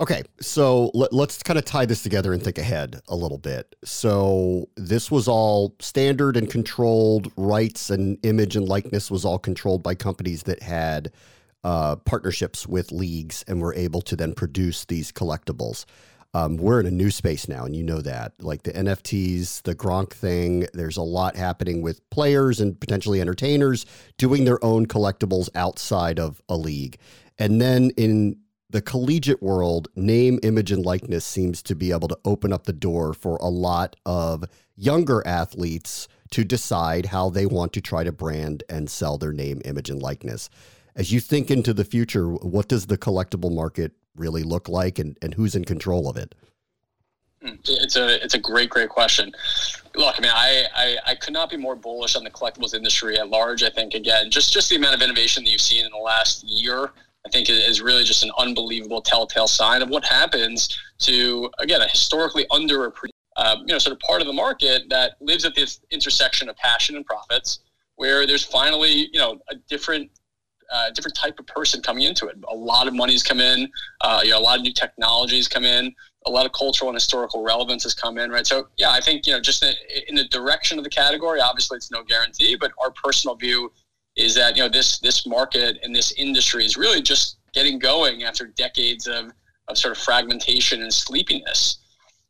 Okay, 0.00 0.22
so 0.40 0.90
let, 0.92 1.12
us 1.12 1.40
kind 1.44 1.56
of 1.56 1.64
tie 1.64 1.86
this 1.86 2.02
together 2.02 2.32
and 2.32 2.42
think 2.42 2.58
ahead 2.58 3.00
a 3.08 3.14
little 3.14 3.38
bit. 3.38 3.76
So 3.84 4.68
this 4.76 5.08
was 5.08 5.28
all 5.28 5.76
standard 5.78 6.36
and 6.36 6.50
controlled 6.50 7.30
rights 7.36 7.90
and 7.90 8.18
image 8.24 8.56
and 8.56 8.68
likeness 8.68 9.08
was 9.08 9.24
all 9.24 9.38
controlled 9.38 9.84
by 9.84 9.94
companies 9.94 10.42
that 10.44 10.62
had 10.62 11.12
uh, 11.62 11.94
partnerships 11.96 12.66
with 12.66 12.90
leagues 12.90 13.44
and 13.46 13.60
were 13.60 13.74
able 13.74 14.02
to 14.02 14.16
then 14.16 14.34
produce 14.34 14.84
these 14.84 15.12
collectibles. 15.12 15.84
Um, 16.34 16.56
we're 16.56 16.80
in 16.80 16.86
a 16.86 16.90
new 16.90 17.12
space 17.12 17.48
now, 17.48 17.64
and 17.64 17.76
you 17.76 17.84
know 17.84 18.00
that. 18.00 18.32
Like 18.40 18.64
the 18.64 18.72
NFTs, 18.72 19.62
the 19.62 19.76
Gronk 19.76 20.12
thing, 20.12 20.66
there's 20.74 20.96
a 20.96 21.02
lot 21.02 21.36
happening 21.36 21.80
with 21.80 22.10
players 22.10 22.58
and 22.58 22.78
potentially 22.80 23.20
entertainers 23.20 23.86
doing 24.18 24.44
their 24.44 24.62
own 24.64 24.86
collectibles 24.86 25.48
outside 25.54 26.18
of 26.18 26.42
a 26.48 26.56
league. 26.56 26.98
And 27.38 27.60
then 27.60 27.90
in 27.96 28.36
the 28.74 28.82
collegiate 28.82 29.40
world, 29.40 29.86
name, 29.94 30.40
image, 30.42 30.72
and 30.72 30.84
likeness 30.84 31.24
seems 31.24 31.62
to 31.62 31.76
be 31.76 31.92
able 31.92 32.08
to 32.08 32.18
open 32.24 32.52
up 32.52 32.64
the 32.64 32.72
door 32.72 33.14
for 33.14 33.36
a 33.36 33.48
lot 33.48 33.94
of 34.04 34.44
younger 34.74 35.24
athletes 35.24 36.08
to 36.32 36.42
decide 36.42 37.06
how 37.06 37.30
they 37.30 37.46
want 37.46 37.72
to 37.72 37.80
try 37.80 38.02
to 38.02 38.10
brand 38.10 38.64
and 38.68 38.90
sell 38.90 39.16
their 39.16 39.32
name, 39.32 39.62
image, 39.64 39.90
and 39.90 40.02
likeness. 40.02 40.50
As 40.96 41.12
you 41.12 41.20
think 41.20 41.52
into 41.52 41.72
the 41.72 41.84
future, 41.84 42.32
what 42.32 42.66
does 42.66 42.86
the 42.86 42.98
collectible 42.98 43.54
market 43.54 43.92
really 44.16 44.42
look 44.42 44.68
like 44.68 44.98
and, 44.98 45.16
and 45.22 45.34
who's 45.34 45.54
in 45.54 45.64
control 45.64 46.10
of 46.10 46.16
it? 46.16 46.34
Hmm. 47.42 47.54
It's 47.64 47.94
a 47.94 48.24
it's 48.24 48.34
a 48.34 48.40
great 48.40 48.70
great 48.70 48.88
question. 48.88 49.32
Look, 49.94 50.16
I 50.18 50.20
mean, 50.20 50.32
I, 50.34 50.64
I, 50.74 50.96
I 51.06 51.14
could 51.14 51.32
not 51.32 51.48
be 51.48 51.56
more 51.56 51.76
bullish 51.76 52.16
on 52.16 52.24
the 52.24 52.30
collectibles 52.30 52.74
industry 52.74 53.18
at 53.18 53.28
large. 53.28 53.62
I 53.62 53.70
think 53.70 53.94
again, 53.94 54.32
just 54.32 54.52
just 54.52 54.68
the 54.68 54.76
amount 54.76 54.96
of 54.96 55.02
innovation 55.02 55.44
that 55.44 55.50
you've 55.50 55.60
seen 55.60 55.84
in 55.84 55.92
the 55.92 55.98
last 55.98 56.42
year 56.42 56.90
I 57.26 57.30
think 57.30 57.48
is 57.48 57.80
really 57.80 58.04
just 58.04 58.22
an 58.22 58.30
unbelievable 58.38 59.00
telltale 59.00 59.48
sign 59.48 59.80
of 59.80 59.88
what 59.88 60.04
happens 60.04 60.78
to, 60.98 61.50
again, 61.58 61.80
a 61.80 61.88
historically 61.88 62.46
under 62.50 62.92
um, 63.36 63.60
you 63.60 63.66
know, 63.66 63.78
sort 63.78 63.92
of 63.92 64.00
part 64.00 64.20
of 64.20 64.26
the 64.26 64.32
market 64.32 64.82
that 64.90 65.16
lives 65.20 65.44
at 65.44 65.54
this 65.54 65.80
intersection 65.90 66.48
of 66.48 66.56
passion 66.56 66.96
and 66.96 67.06
profits, 67.06 67.60
where 67.96 68.26
there's 68.26 68.44
finally, 68.44 69.08
you 69.12 69.18
know, 69.18 69.40
a 69.50 69.54
different 69.68 70.10
uh, 70.72 70.90
different 70.90 71.14
type 71.14 71.38
of 71.38 71.46
person 71.46 71.82
coming 71.82 72.04
into 72.04 72.26
it. 72.26 72.36
A 72.50 72.54
lot 72.54 72.88
of 72.88 72.94
money's 72.94 73.22
come 73.22 73.38
in, 73.38 73.70
uh, 74.00 74.20
you 74.24 74.30
know, 74.30 74.38
a 74.38 74.40
lot 74.40 74.56
of 74.56 74.62
new 74.62 74.72
technologies 74.72 75.46
come 75.46 75.64
in, 75.64 75.94
a 76.26 76.30
lot 76.30 76.46
of 76.46 76.52
cultural 76.52 76.88
and 76.88 76.96
historical 76.96 77.42
relevance 77.42 77.82
has 77.82 77.94
come 77.94 78.16
in, 78.16 78.30
right? 78.30 78.46
So, 78.46 78.68
yeah, 78.78 78.90
I 78.90 79.00
think, 79.00 79.26
you 79.26 79.34
know, 79.34 79.40
just 79.40 79.62
in 80.08 80.14
the 80.14 80.24
direction 80.24 80.78
of 80.78 80.84
the 80.84 80.90
category, 80.90 81.40
obviously 81.40 81.76
it's 81.76 81.90
no 81.90 82.02
guarantee, 82.02 82.56
but 82.56 82.72
our 82.82 82.90
personal 82.90 83.36
view 83.36 83.72
is 84.16 84.34
that 84.34 84.56
you 84.56 84.62
know 84.62 84.68
this 84.68 84.98
this 85.00 85.26
market 85.26 85.78
and 85.82 85.94
this 85.94 86.12
industry 86.12 86.64
is 86.64 86.76
really 86.76 87.02
just 87.02 87.38
getting 87.52 87.78
going 87.78 88.24
after 88.24 88.46
decades 88.46 89.06
of, 89.06 89.32
of 89.68 89.78
sort 89.78 89.96
of 89.96 90.02
fragmentation 90.02 90.82
and 90.82 90.92
sleepiness. 90.92 91.78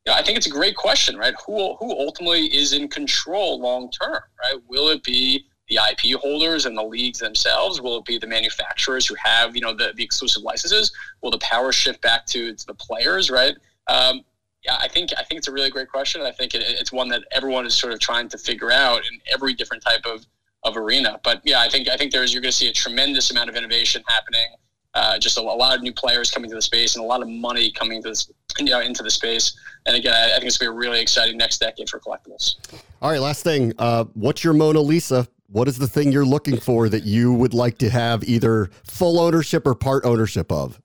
You 0.04 0.12
know, 0.12 0.18
I 0.18 0.22
think 0.22 0.36
it's 0.36 0.46
a 0.46 0.50
great 0.50 0.76
question, 0.76 1.16
right? 1.16 1.34
Who 1.46 1.74
who 1.76 1.90
ultimately 1.90 2.46
is 2.54 2.72
in 2.72 2.88
control 2.88 3.60
long 3.60 3.90
term, 3.90 4.20
right? 4.42 4.60
Will 4.68 4.88
it 4.88 5.02
be 5.02 5.46
the 5.68 5.78
IP 5.90 6.20
holders 6.20 6.66
and 6.66 6.76
the 6.76 6.82
leagues 6.82 7.20
themselves? 7.20 7.80
Will 7.80 7.98
it 7.98 8.04
be 8.04 8.18
the 8.18 8.26
manufacturers 8.26 9.06
who 9.06 9.14
have 9.22 9.54
you 9.54 9.62
know 9.62 9.74
the, 9.74 9.92
the 9.96 10.04
exclusive 10.04 10.42
licenses? 10.42 10.92
Will 11.22 11.30
the 11.30 11.38
power 11.38 11.72
shift 11.72 12.00
back 12.02 12.26
to, 12.26 12.54
to 12.54 12.66
the 12.66 12.74
players, 12.74 13.30
right? 13.30 13.54
Um, 13.86 14.22
yeah, 14.64 14.76
I 14.78 14.88
think 14.88 15.10
I 15.18 15.24
think 15.24 15.38
it's 15.38 15.48
a 15.48 15.52
really 15.52 15.70
great 15.70 15.88
question. 15.88 16.22
I 16.22 16.32
think 16.32 16.54
it, 16.54 16.62
it's 16.66 16.92
one 16.92 17.08
that 17.08 17.24
everyone 17.32 17.66
is 17.66 17.74
sort 17.74 17.92
of 17.92 18.00
trying 18.00 18.28
to 18.30 18.38
figure 18.38 18.70
out 18.70 19.00
in 19.00 19.20
every 19.32 19.54
different 19.54 19.82
type 19.82 20.04
of 20.06 20.26
of 20.64 20.76
arena. 20.76 21.20
But 21.22 21.40
yeah, 21.44 21.60
I 21.60 21.68
think 21.68 21.88
I 21.88 21.96
think 21.96 22.12
there's 22.12 22.32
you're 22.32 22.42
going 22.42 22.52
to 22.52 22.56
see 22.56 22.68
a 22.68 22.72
tremendous 22.72 23.30
amount 23.30 23.50
of 23.50 23.56
innovation 23.56 24.02
happening. 24.08 24.46
Uh, 24.94 25.18
just 25.18 25.36
a, 25.38 25.40
a, 25.40 25.42
lot 25.42 25.74
of 25.74 25.82
new 25.82 25.92
players 25.92 26.30
coming 26.30 26.48
to 26.48 26.54
the 26.54 26.62
space 26.62 26.94
and 26.94 27.04
a 27.04 27.06
lot 27.06 27.20
of 27.20 27.28
money 27.28 27.72
coming 27.72 28.00
to 28.00 28.10
this, 28.10 28.30
you 28.60 28.66
know, 28.66 28.78
into 28.78 29.02
the 29.02 29.10
space. 29.10 29.56
And 29.86 29.96
again, 29.96 30.14
I, 30.14 30.26
I 30.26 30.34
think 30.34 30.44
it's 30.44 30.56
going 30.56 30.68
to 30.68 30.72
be 30.72 30.76
a 30.76 30.78
really 30.78 31.00
exciting 31.00 31.36
next 31.36 31.58
decade 31.58 31.90
for 31.90 31.98
collectibles. 31.98 32.54
All 33.02 33.10
right, 33.10 33.20
last 33.20 33.42
thing. 33.42 33.72
Uh, 33.76 34.04
what's 34.14 34.44
your 34.44 34.54
Mona 34.54 34.80
Lisa? 34.80 35.26
What 35.48 35.66
is 35.66 35.78
the 35.78 35.88
thing 35.88 36.12
you're 36.12 36.24
looking 36.24 36.58
for 36.58 36.88
that 36.88 37.02
you 37.02 37.32
would 37.32 37.54
like 37.54 37.76
to 37.78 37.90
have 37.90 38.22
either 38.22 38.70
full 38.84 39.18
ownership 39.18 39.66
or 39.66 39.74
part 39.74 40.04
ownership 40.04 40.52
of? 40.52 40.80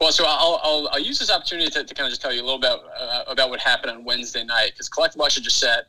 Well, 0.00 0.10
so 0.10 0.24
I'll, 0.26 0.60
I'll, 0.64 0.88
I'll 0.92 1.00
use 1.00 1.20
this 1.20 1.30
opportunity 1.30 1.70
to, 1.70 1.84
to, 1.84 1.94
kind 1.94 2.06
of 2.06 2.10
just 2.10 2.20
tell 2.20 2.32
you 2.32 2.42
a 2.42 2.44
little 2.44 2.58
bit 2.58 2.72
uh, 2.98 3.22
about 3.28 3.50
what 3.50 3.60
happened 3.60 3.92
on 3.92 4.04
Wednesday 4.04 4.44
night 4.44 4.72
because 4.72 4.90
Collectable 4.90 5.30
should 5.30 5.44
just 5.44 5.58
said 5.58 5.84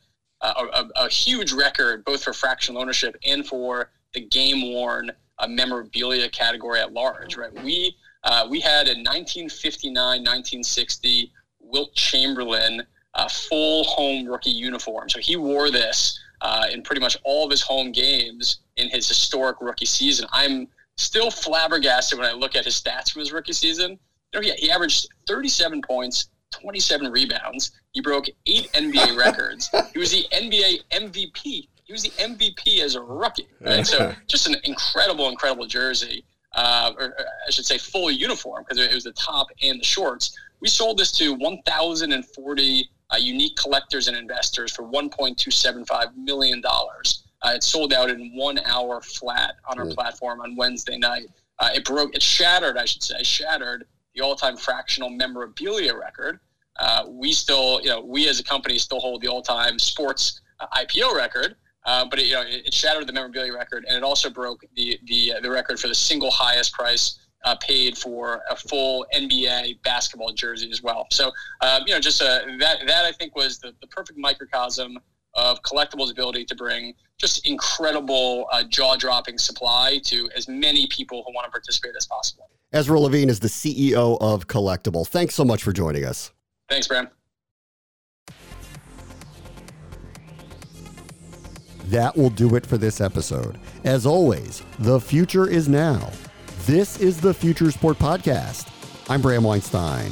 a, 0.47 0.89
a, 0.97 1.09
huge 1.09 1.53
record 1.53 2.03
both 2.05 2.23
for 2.23 2.33
fractional 2.33 2.81
ownership 2.81 3.15
and 3.25 3.45
for 3.45 3.91
the 4.13 4.21
game 4.21 4.73
worn 4.73 5.11
uh, 5.39 5.47
memorabilia 5.47 6.29
category 6.29 6.79
at 6.79 6.93
large. 6.93 7.37
Right, 7.37 7.53
we 7.63 7.95
uh, 8.23 8.47
we 8.49 8.59
had 8.59 8.87
a 8.87 8.95
1959, 8.95 9.93
1960 9.95 11.31
Wilt 11.59 11.93
Chamberlain 11.95 12.83
uh, 13.15 13.27
full 13.27 13.83
home 13.85 14.25
rookie 14.25 14.49
uniform. 14.49 15.09
So 15.09 15.19
he 15.19 15.35
wore 15.35 15.71
this 15.71 16.19
in 16.71 16.81
pretty 16.81 16.99
much 16.99 17.17
all 17.23 17.45
of 17.45 17.51
his 17.51 17.61
home 17.61 17.91
games 17.91 18.59
in 18.75 18.89
his 18.89 19.07
historic 19.07 19.61
rookie 19.61 19.85
season. 19.85 20.27
I'm 20.33 20.67
still 20.97 21.31
flabbergasted 21.31 22.17
when 22.17 22.27
I 22.27 22.33
look 22.33 22.55
at 22.55 22.65
his 22.65 22.79
stats 22.79 23.11
from 23.11 23.21
his 23.21 23.31
rookie 23.31 23.53
season. 23.53 23.99
You 24.33 24.39
know, 24.39 24.41
he, 24.41 24.51
he 24.53 24.71
averaged 24.71 25.07
37 25.27 25.81
points, 25.81 26.27
27 26.53 27.11
rebounds. 27.11 27.71
He 27.91 28.01
broke 28.01 28.25
eight 28.45 28.71
NBA 28.73 29.17
records. 29.25 29.69
He 29.93 29.99
was 29.99 30.11
the 30.11 30.25
NBA 30.31 30.81
MVP. 30.91 31.67
He 31.83 31.91
was 31.91 32.03
the 32.03 32.11
MVP 32.11 32.81
as 32.81 32.95
a 32.95 33.01
rookie. 33.01 33.47
Right? 33.59 33.85
So 33.85 34.13
just 34.27 34.47
an 34.47 34.55
incredible, 34.63 35.29
incredible 35.29 35.67
jersey, 35.67 36.23
uh, 36.53 36.93
or 36.97 37.15
I 37.47 37.51
should 37.51 37.65
say, 37.65 37.77
full 37.77 38.09
uniform 38.09 38.63
because 38.63 38.83
it 38.83 38.93
was 38.93 39.03
the 39.03 39.13
top 39.13 39.47
and 39.61 39.79
the 39.79 39.85
shorts. 39.85 40.37
We 40.61 40.69
sold 40.69 40.97
this 40.97 41.11
to 41.13 41.33
1,040 41.33 42.89
uh, 43.13 43.17
unique 43.17 43.57
collectors 43.57 44.07
and 44.07 44.17
investors 44.17 44.71
for 44.71 44.83
1.275 44.83 46.15
million 46.15 46.61
dollars. 46.61 47.25
Uh, 47.41 47.53
it 47.55 47.63
sold 47.63 47.91
out 47.91 48.09
in 48.09 48.33
one 48.33 48.59
hour 48.59 49.01
flat 49.01 49.55
on 49.69 49.77
our 49.77 49.85
mm. 49.85 49.93
platform 49.93 50.39
on 50.39 50.55
Wednesday 50.55 50.97
night. 50.97 51.27
Uh, 51.59 51.69
it 51.75 51.83
broke, 51.83 52.15
it 52.15 52.23
shattered, 52.23 52.77
I 52.77 52.85
should 52.85 53.03
say, 53.03 53.21
shattered 53.23 53.85
the 54.15 54.21
all-time 54.21 54.57
fractional 54.57 55.09
memorabilia 55.09 55.95
record. 55.95 56.39
Uh, 56.79 57.05
we 57.07 57.31
still, 57.31 57.81
you 57.81 57.89
know, 57.89 58.01
we 58.01 58.27
as 58.27 58.39
a 58.39 58.43
company 58.43 58.77
still 58.77 58.99
hold 58.99 59.21
the 59.21 59.27
all-time 59.27 59.77
sports 59.77 60.41
uh, 60.59 60.67
IPO 60.75 61.15
record, 61.15 61.55
uh, 61.85 62.05
but 62.09 62.19
it, 62.19 62.27
you 62.27 62.33
know, 62.33 62.41
it, 62.41 62.67
it, 62.67 62.73
shattered 62.73 63.05
the 63.07 63.13
memorabilia 63.13 63.53
record, 63.53 63.85
and 63.87 63.95
it 63.97 64.03
also 64.03 64.29
broke 64.29 64.63
the 64.75 64.99
the 65.05 65.33
uh, 65.33 65.39
the 65.41 65.49
record 65.49 65.79
for 65.79 65.87
the 65.87 65.95
single 65.95 66.31
highest 66.31 66.73
price 66.73 67.19
uh, 67.43 67.55
paid 67.57 67.97
for 67.97 68.41
a 68.49 68.55
full 68.55 69.05
NBA 69.13 69.81
basketball 69.83 70.31
jersey 70.31 70.71
as 70.71 70.81
well. 70.81 71.05
So, 71.11 71.31
um, 71.61 71.83
you 71.85 71.93
know, 71.93 71.99
just 71.99 72.21
uh, 72.21 72.39
that 72.59 72.87
that 72.87 73.05
I 73.05 73.11
think 73.11 73.35
was 73.35 73.59
the, 73.59 73.73
the 73.81 73.87
perfect 73.87 74.17
microcosm 74.17 74.97
of 75.35 75.61
collectibles' 75.63 76.11
ability 76.11 76.45
to 76.45 76.55
bring 76.55 76.93
just 77.19 77.47
incredible 77.47 78.47
jaw-dropping 78.69 79.37
supply 79.37 79.99
to 80.03 80.29
as 80.35 80.47
many 80.47 80.87
people 80.87 81.23
who 81.25 81.33
want 81.33 81.45
to 81.45 81.51
participate 81.51 81.93
as 81.97 82.05
possible. 82.05 82.49
Ezra 82.73 82.99
Levine 82.99 83.29
is 83.29 83.39
the 83.39 83.47
CEO 83.47 84.17
of 84.19 84.47
Collectable. 84.47 85.07
Thanks 85.07 85.35
so 85.35 85.45
much 85.45 85.61
for 85.61 85.71
joining 85.71 86.03
us. 86.05 86.31
Thanks, 86.69 86.87
Bram. 86.87 87.07
That 91.85 92.17
will 92.17 92.31
do 92.31 92.55
it 92.55 92.65
for 92.65 92.79
this 92.79 92.99
episode. 92.99 93.59
As 93.83 94.07
always, 94.07 94.63
the 94.79 94.99
future 94.99 95.47
is 95.47 95.69
now. 95.69 96.11
This 96.65 96.99
is 96.99 97.21
the 97.21 97.33
Future 97.33 97.69
Sport 97.69 97.99
Podcast. 97.99 98.71
I'm 99.07 99.21
Bram 99.21 99.43
Weinstein. 99.43 100.11